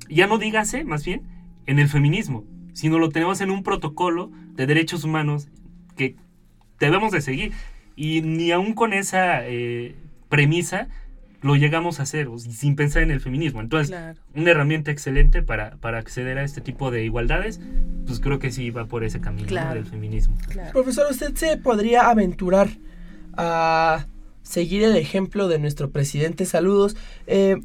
[0.08, 1.22] ya no dígase, más bien,
[1.66, 5.48] en el feminismo, sino lo tenemos en un protocolo de derechos humanos
[5.96, 6.16] que
[6.78, 7.52] debemos de seguir.
[7.96, 9.94] Y ni aún con esa eh,
[10.28, 10.88] premisa
[11.42, 13.60] lo llegamos a hacer, sin pensar en el feminismo.
[13.60, 14.20] Entonces, Claro.
[14.34, 17.60] una herramienta excelente para, para acceder a este tipo de igualdades,
[18.06, 19.48] pues creo que sí va por ese camino ¿no?
[19.48, 19.74] Claro.
[19.74, 20.36] del feminismo.
[20.48, 20.72] Claro.
[20.72, 22.68] Profesor, ¿usted se podría aventurar
[23.36, 24.06] a
[24.42, 26.44] seguir el ejemplo de nuestro presidente?
[26.44, 26.96] Saludos.
[27.26, 27.56] eh,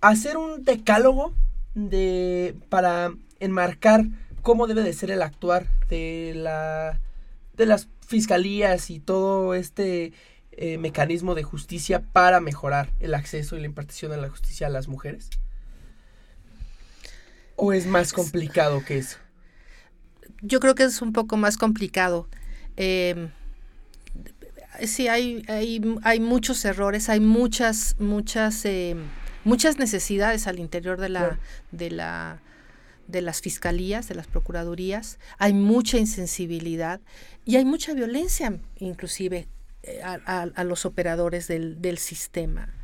[0.00, 1.32] hacer un decálogo
[1.74, 4.04] de para enmarcar
[4.42, 7.00] cómo debe de ser el actuar de la
[7.56, 10.12] de las fiscalías y todo este
[10.60, 14.70] eh, mecanismo de justicia para mejorar el acceso y la impartición de la justicia a
[14.70, 15.30] las mujeres?
[17.54, 19.18] ¿O es más complicado que eso?
[20.42, 22.28] Yo creo que es un poco más complicado.
[22.76, 23.28] Eh,
[24.84, 28.96] sí, hay, hay, hay muchos errores, hay muchas, muchas, eh,
[29.44, 31.38] muchas necesidades al interior de la, Claro.
[31.70, 32.40] de la
[33.06, 37.00] de las fiscalías, de las procuradurías, hay mucha insensibilidad
[37.46, 39.48] y hay mucha violencia inclusive
[39.82, 42.74] eh, a, los operadores del, del, sistema.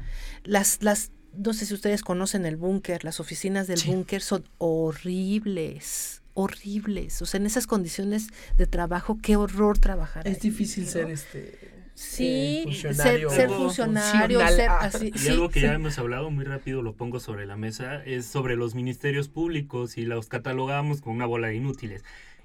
[0.45, 6.23] Las, las, no sé si ustedes conocen el búnker, las oficinas del búnker son horribles,
[6.35, 7.21] horribles.
[7.23, 10.27] O sea, en esas condiciones de trabajo, qué horror trabajar.
[10.29, 13.21] Es difícil ser este Sí, ser,
[13.51, 14.79] funcionario, ser ah.
[14.81, 18.27] así, y algo que ya hemos hablado muy rápido, lo pongo sobre la mesa, es
[18.27, 22.03] sobre los ministerios públicos y los catalogamos con una bola de inútiles.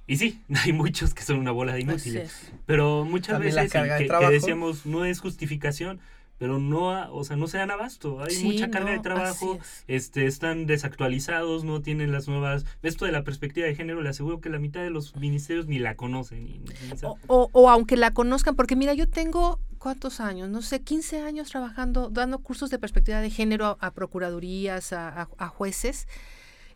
[0.10, 4.88] Y sí, hay muchos que son una bola de inútiles, pero muchas veces que decíamos
[4.88, 6.00] no es justificación,
[6.40, 8.24] pero no, o sea, no se dan abasto.
[8.24, 12.66] Hay mucha carga de trabajo, este, están desactualizados, no tienen las nuevas.
[12.82, 15.78] Esto de la perspectiva de género, le aseguro que la mitad de los ministerios ni
[15.78, 16.64] la conocen.
[17.28, 20.50] o, o, aunque la conozcan, porque mira, yo tengo, ¿cuántos años?
[20.50, 25.48] No sé, 15 años trabajando, dando cursos de perspectiva de género a, procuradurías, a, a
[25.50, 26.08] jueces.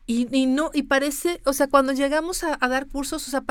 [0.05, 3.43] Y, y, no, y parece, o sea, cuando llegamos a, dar cursos, o sea,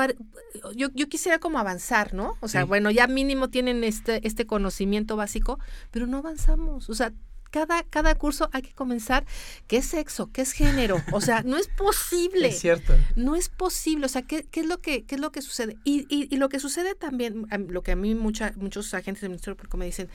[0.75, 2.37] yo, yo, quisiera como avanzar, ¿no?
[2.41, 6.91] O sea, bueno, ya mínimo tienen este, este conocimiento básico, pero no avanzamos.
[6.91, 7.11] O sea,
[7.53, 9.25] cada, cada curso hay que comenzar
[9.67, 11.03] qué es sexo, qué es género.
[11.11, 12.47] O sea, no es posible.
[12.53, 12.93] Es cierto.
[13.15, 14.07] No es posible.
[14.07, 15.77] O sea, ¿qué, qué es, lo que, qué es lo que sucede?
[15.83, 19.29] Y, y, y lo que sucede también, lo que a mí mucha, muchos agentes del
[19.29, 20.09] Ministerio Público me dicen,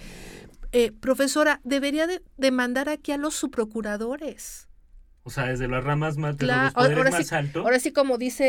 [0.73, 4.68] eh, profesora, debería de, demandar aquí a los subprocuradores.
[5.29, 7.63] O sea, desde las ramas más, de los poderes más sí, altos.
[7.63, 8.45] Ahora sí, como dice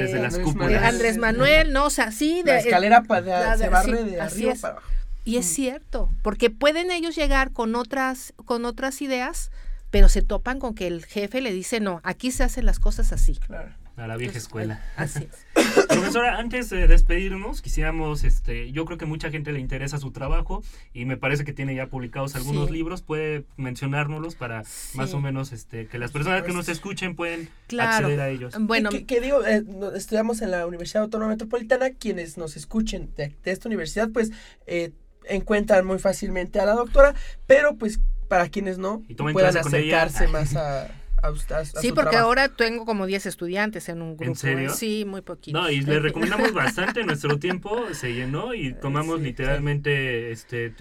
[0.00, 0.34] desde las.
[0.82, 1.84] Andrés Manuel, ¿no?
[1.84, 2.42] O sea, sí.
[2.42, 4.88] De, la escalera para se barre de arriba para abajo.
[5.24, 9.52] Y es cierto, porque pueden ellos llegar con otras, con otras ideas,
[9.92, 13.12] pero se topan con que el jefe le dice, no, aquí se hacen las cosas
[13.12, 13.36] así.
[13.36, 13.70] Claro.
[13.96, 14.82] A la vieja escuela.
[14.96, 15.28] Así
[15.88, 20.62] Profesora, antes de despedirnos, quisiéramos, este, yo creo que mucha gente le interesa su trabajo
[20.92, 23.02] y me parece que tiene ya publicados algunos libros.
[23.02, 28.20] ¿Puede mencionárnoslos para más o menos este, que las personas que nos escuchen pueden acceder
[28.20, 28.54] a ellos?
[28.60, 33.68] Bueno, que, digo, eh, estudiamos en la Universidad Autónoma Metropolitana, quienes nos escuchen de, esta
[33.68, 34.30] universidad, pues
[34.66, 34.92] eh,
[35.24, 37.14] encuentran muy fácilmente a la doctora,
[37.46, 40.90] pero pues para quienes no, puedan acercarse más a
[41.80, 44.24] sí, porque ahora tengo como 10 estudiantes en un grupo.
[44.24, 44.70] ¿En serio?
[44.70, 45.60] Sí, muy poquito.
[45.60, 47.04] No, y le recomendamos bastante.
[47.04, 50.72] Nuestro tiempo se llenó y tomamos literalmente, este,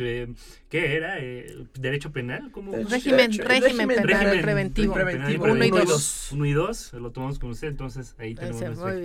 [0.70, 1.20] ¿qué era?
[1.20, 2.52] Eh, ¿Derecho penal?
[2.52, 2.74] ¿Cómo?
[2.90, 4.94] Régimen, régimen, penal preventivo.
[4.94, 5.46] preventivo.
[5.46, 6.30] Uno y dos.
[6.32, 8.96] Uno y dos, lo tomamos con usted, entonces ahí tenemos nuestra,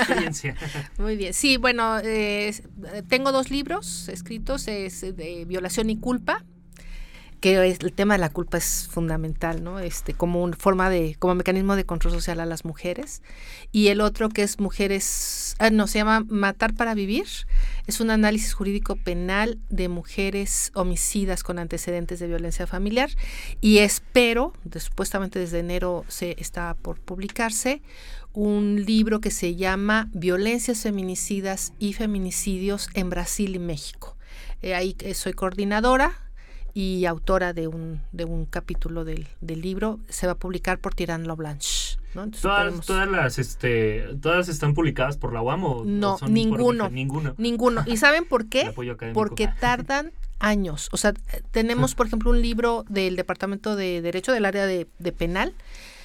[0.00, 0.56] experiencia.
[0.98, 1.34] muy bien.
[1.34, 2.54] Sí, bueno, eh,
[3.08, 6.44] tengo dos libros escritos, es de violación y culpa
[7.40, 9.78] que el tema de la culpa es fundamental, ¿no?
[9.78, 13.22] Este, como una forma de, como mecanismo de control social a las mujeres.
[13.70, 17.26] Y el otro que es mujeres, ah, no, se llama Matar para Vivir.
[17.86, 23.10] Es un análisis jurídico penal de mujeres homicidas con antecedentes de violencia familiar.
[23.60, 27.82] Y espero, supuestamente desde enero se está por publicarse,
[28.32, 34.16] un libro que se llama Violencias feminicidas y feminicidios en Brasil y México.
[34.60, 36.27] Eh, ahí soy coordinadora
[36.78, 39.98] y autora de un, de un capítulo del, del libro.
[40.08, 41.98] Se va a publicar por Tirán Blanche.
[42.14, 42.30] ¿no?
[42.30, 46.88] Todas, todas las este todas están publicadas por la UAM o no ninguno.
[46.88, 47.34] Ninguno.
[47.36, 47.82] Ninguno.
[47.84, 48.72] Y saben por qué
[49.12, 50.88] porque tardan años.
[50.92, 51.14] O sea
[51.50, 55.54] tenemos por ejemplo un libro del departamento de derecho del área de, de penal.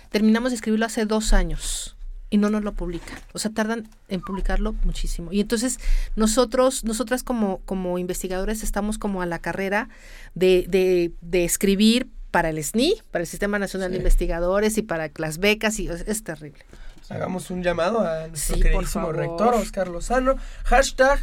[0.09, 1.95] Terminamos de escribirlo hace dos años
[2.33, 3.19] y no nos lo publican.
[3.33, 5.31] O sea, tardan en publicarlo muchísimo.
[5.31, 5.77] Y entonces
[6.15, 9.87] nosotros, nosotras como, como investigadores estamos como a la carrera
[10.33, 15.11] de, de, de escribir para el SNI, para el Sistema Nacional de Investigadores y para
[15.17, 16.65] las becas y es, terrible.
[17.07, 20.35] Hagamos un llamado a nuestro queridísimo rector Oscar Lozano.
[20.63, 21.19] Hashtag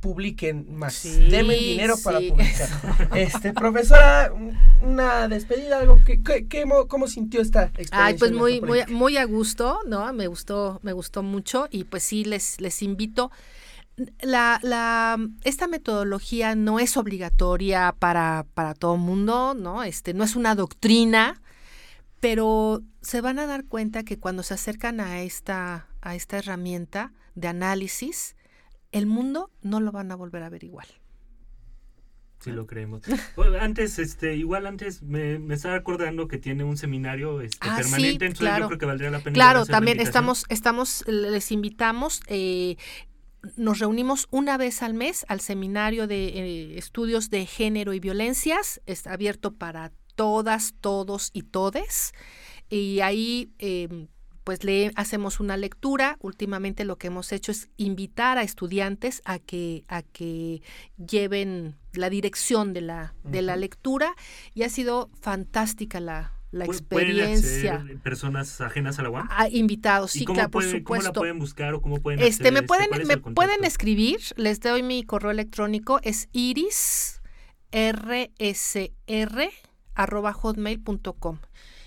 [0.00, 0.94] publiquen más.
[0.94, 2.68] Sí, dinero para publicar.
[3.14, 4.32] Este, profesora,
[4.82, 6.20] una despedida, algo que,
[6.88, 8.04] cómo sintió esta experiencia.
[8.04, 10.12] Ay, pues muy, muy, muy a gusto, ¿no?
[10.12, 13.30] Me gustó, me gustó mucho y pues sí les, les invito.
[14.20, 19.82] La, la, esta metodología no es obligatoria para, para todo el mundo, ¿no?
[19.82, 21.42] Este, no es una doctrina,
[22.20, 27.12] pero se van a dar cuenta que cuando se acercan a esta, a esta herramienta
[27.34, 28.36] de análisis,
[28.92, 30.86] el mundo no lo van a volver a ver igual.
[32.40, 33.02] Sí, lo creemos.
[33.60, 38.58] antes, este, igual antes me, estaba acordando que tiene un seminario este, ah, permanente, entonces
[38.58, 39.34] yo creo que valdría la pena.
[39.34, 42.76] Claro, también estamos, estamos, les invitamos, eh,
[43.56, 48.80] nos reunimos una vez al mes al seminario de eh, estudios de género y violencias,
[48.86, 52.12] está abierto para todas, todos y todes,
[52.70, 54.08] y ahí em,
[54.44, 56.16] pues le hacemos una lectura.
[56.20, 60.62] Últimamente lo que hemos hecho es invitar a estudiantes a que, a que
[60.96, 64.14] lleven la dirección de la, de la lectura
[64.54, 68.00] y ha sido fantástica la, la ¿Pu- pueden acceder experiencia.
[68.02, 69.28] personas ajenas a la UAM?
[69.30, 71.20] A invitados, ¿Y sí, cómo, claro, por pueden- cómo la supuesto.
[71.20, 74.82] pueden buscar o cómo pueden Este, me pueden, ¿Cuál es me pueden escribir, les doy
[74.82, 77.20] mi correo electrónico, es iris
[77.72, 79.50] rsr
[79.94, 81.38] arroba hotmail.com.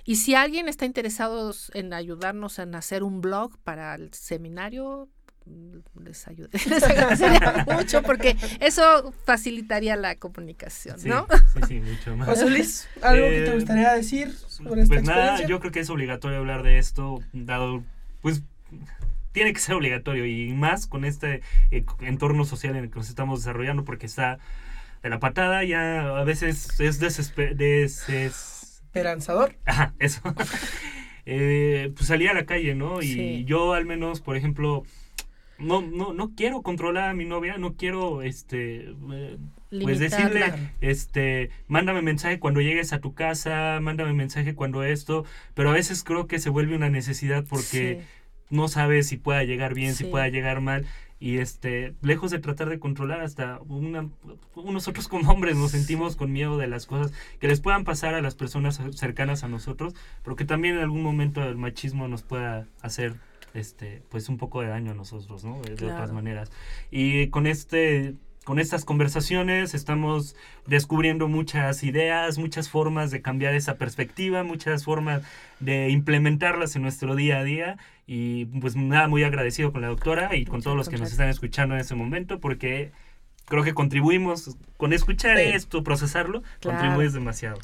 [0.06, 5.08] Y si alguien está interesado en ayudarnos en hacer un blog para el seminario,
[5.46, 6.50] mm, les ayude.
[6.70, 11.26] Les agradecería mucho porque eso facilitaría la comunicación, Sí, ¿no?
[11.54, 12.28] sí, sí, mucho más.
[12.28, 15.48] José Luis, ¿algo que te Eh, gustaría decir sobre esta Pues nada, experiencia?
[15.48, 17.84] yo creo que es obligatorio hablar de esto, dado,
[18.22, 18.42] pues
[19.32, 21.42] tiene que ser obligatorio y más con este
[21.72, 24.38] eh, entorno social en el que nos estamos desarrollando porque está
[25.02, 28.53] de la patada, ya a veces es desesper deses-
[28.94, 29.56] Esperanzador.
[29.66, 30.22] Ajá, eso.
[31.26, 33.02] Eh, pues salir a la calle, ¿no?
[33.02, 33.44] Y Sí.
[33.46, 34.84] yo al menos, por ejemplo,
[35.58, 39.38] no, no, no quiero controlar a mi novia, no quiero, este, eh,
[39.82, 45.24] pues decirle, este, mándame mensaje cuando llegues a tu casa, mándame mensaje cuando esto,
[45.54, 48.06] pero a veces creo que se vuelve una necesidad porque Sí.
[48.50, 50.86] no sabes si pueda llegar bien, si pueda llegar mal.
[51.24, 54.10] Y este, lejos de tratar de controlar, hasta una,
[54.66, 58.22] nosotros como hombres nos sentimos con miedo de las cosas que les puedan pasar a
[58.22, 62.68] las personas cercanas a nosotros, pero que también en algún momento el machismo nos pueda
[62.82, 63.16] hacer
[63.54, 65.62] este, pues un poco de daño a nosotros, ¿no?
[65.62, 66.14] De, de otras Claro.
[66.14, 66.52] maneras.
[66.92, 70.36] Y con este, con estas conversaciones estamos
[70.68, 75.22] descubriendo muchas ideas, muchas formas de cambiar esa perspectiva, muchas formas
[75.60, 77.78] de implementarlas en nuestro día a día.
[78.06, 81.30] Y pues nada, muy agradecido con la doctora y con todos los que nos están
[81.30, 82.92] escuchando en este momento, porque
[83.46, 85.44] creo que contribuimos con escuchar Sí.
[85.54, 86.80] esto, procesarlo, Claro.
[86.80, 87.60] contribuyes demasiado.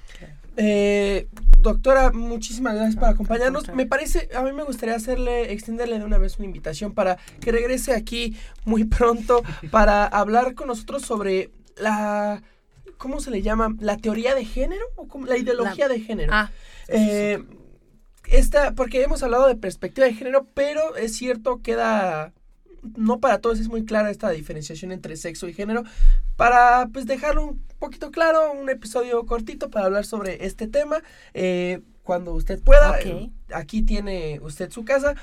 [0.57, 1.27] Eh,
[1.59, 3.73] doctora, muchísimas gracias por acompañarnos.
[3.73, 7.51] Me parece, a mí me gustaría hacerle, extenderle de una vez una invitación para que
[7.51, 12.43] regrese aquí muy pronto para hablar con nosotros sobre la,
[12.97, 13.73] ¿cómo se le llama?
[13.79, 14.83] ¿La teoría de género?
[14.97, 15.25] ¿O cómo?
[15.27, 16.33] La ideología de género.
[16.33, 16.51] Ah,
[16.89, 17.41] Eh,
[18.27, 22.33] esta, porque hemos hablado de perspectiva de género, pero es cierto, queda,
[22.97, 25.83] no para todos es muy clara esta diferenciación entre sexo y género.
[26.35, 31.01] Para pues dejarlo un poquito claro, un episodio cortito para hablar sobre este tema.
[31.33, 35.13] eh, cuando usted pueda, eh, aquí tiene usted su casa.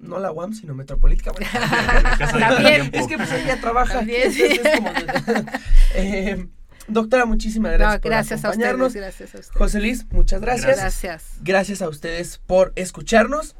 [0.00, 1.30] No la UAM, sino Metropolítica.
[1.30, 1.46] Bueno,
[2.40, 2.90] También.
[2.92, 3.98] es que pues ella trabaja.
[3.98, 4.60] También, entonces sí.
[4.64, 5.50] es como-
[5.94, 6.48] Eh,
[6.88, 8.94] doctora, muchísimas gracias no, por gracias a ustedes, acompañarnos.
[8.94, 9.56] gracias a ustedes.
[9.56, 10.76] José Luis, muchas gracias.
[10.76, 11.24] Gracias.
[11.42, 13.54] Gracias a ustedes por escucharnos.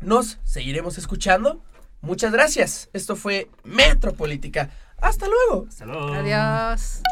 [0.00, 1.62] Nos seguiremos escuchando.
[2.00, 2.88] Muchas gracias.
[2.92, 4.70] Esto fue Metropolítica.
[5.00, 5.66] Hasta luego.
[5.68, 6.14] Hasta luego.
[6.14, 7.02] Adiós.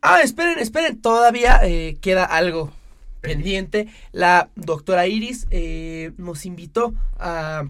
[0.00, 1.00] Ah, esperen, esperen.
[1.00, 2.72] Todavía eh, queda algo
[3.20, 3.88] pendiente.
[4.12, 7.64] La doctora Iris eh, nos invitó a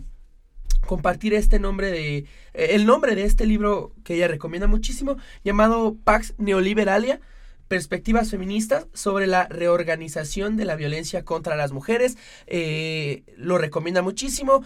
[0.87, 5.97] compartir este nombre de eh, el nombre de este libro que ella recomienda muchísimo llamado
[6.05, 7.21] Pax Neoliberalia
[7.69, 12.17] perspectivas feministas sobre la reorganización de la violencia contra las mujeres
[12.47, 14.63] Eh, lo recomienda muchísimo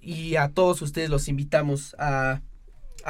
[0.00, 2.40] y a todos ustedes los invitamos a,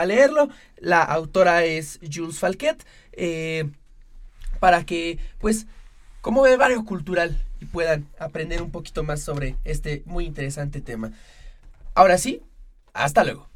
[0.07, 0.49] leerlo.
[0.77, 3.71] La autora es Jules Falquet eh,
[4.61, 5.67] para que pues
[6.21, 11.13] como bebario cultural y puedan aprender un poquito más sobre este muy interesante tema.
[11.95, 12.43] Ahora sí
[12.93, 13.49] hasta luego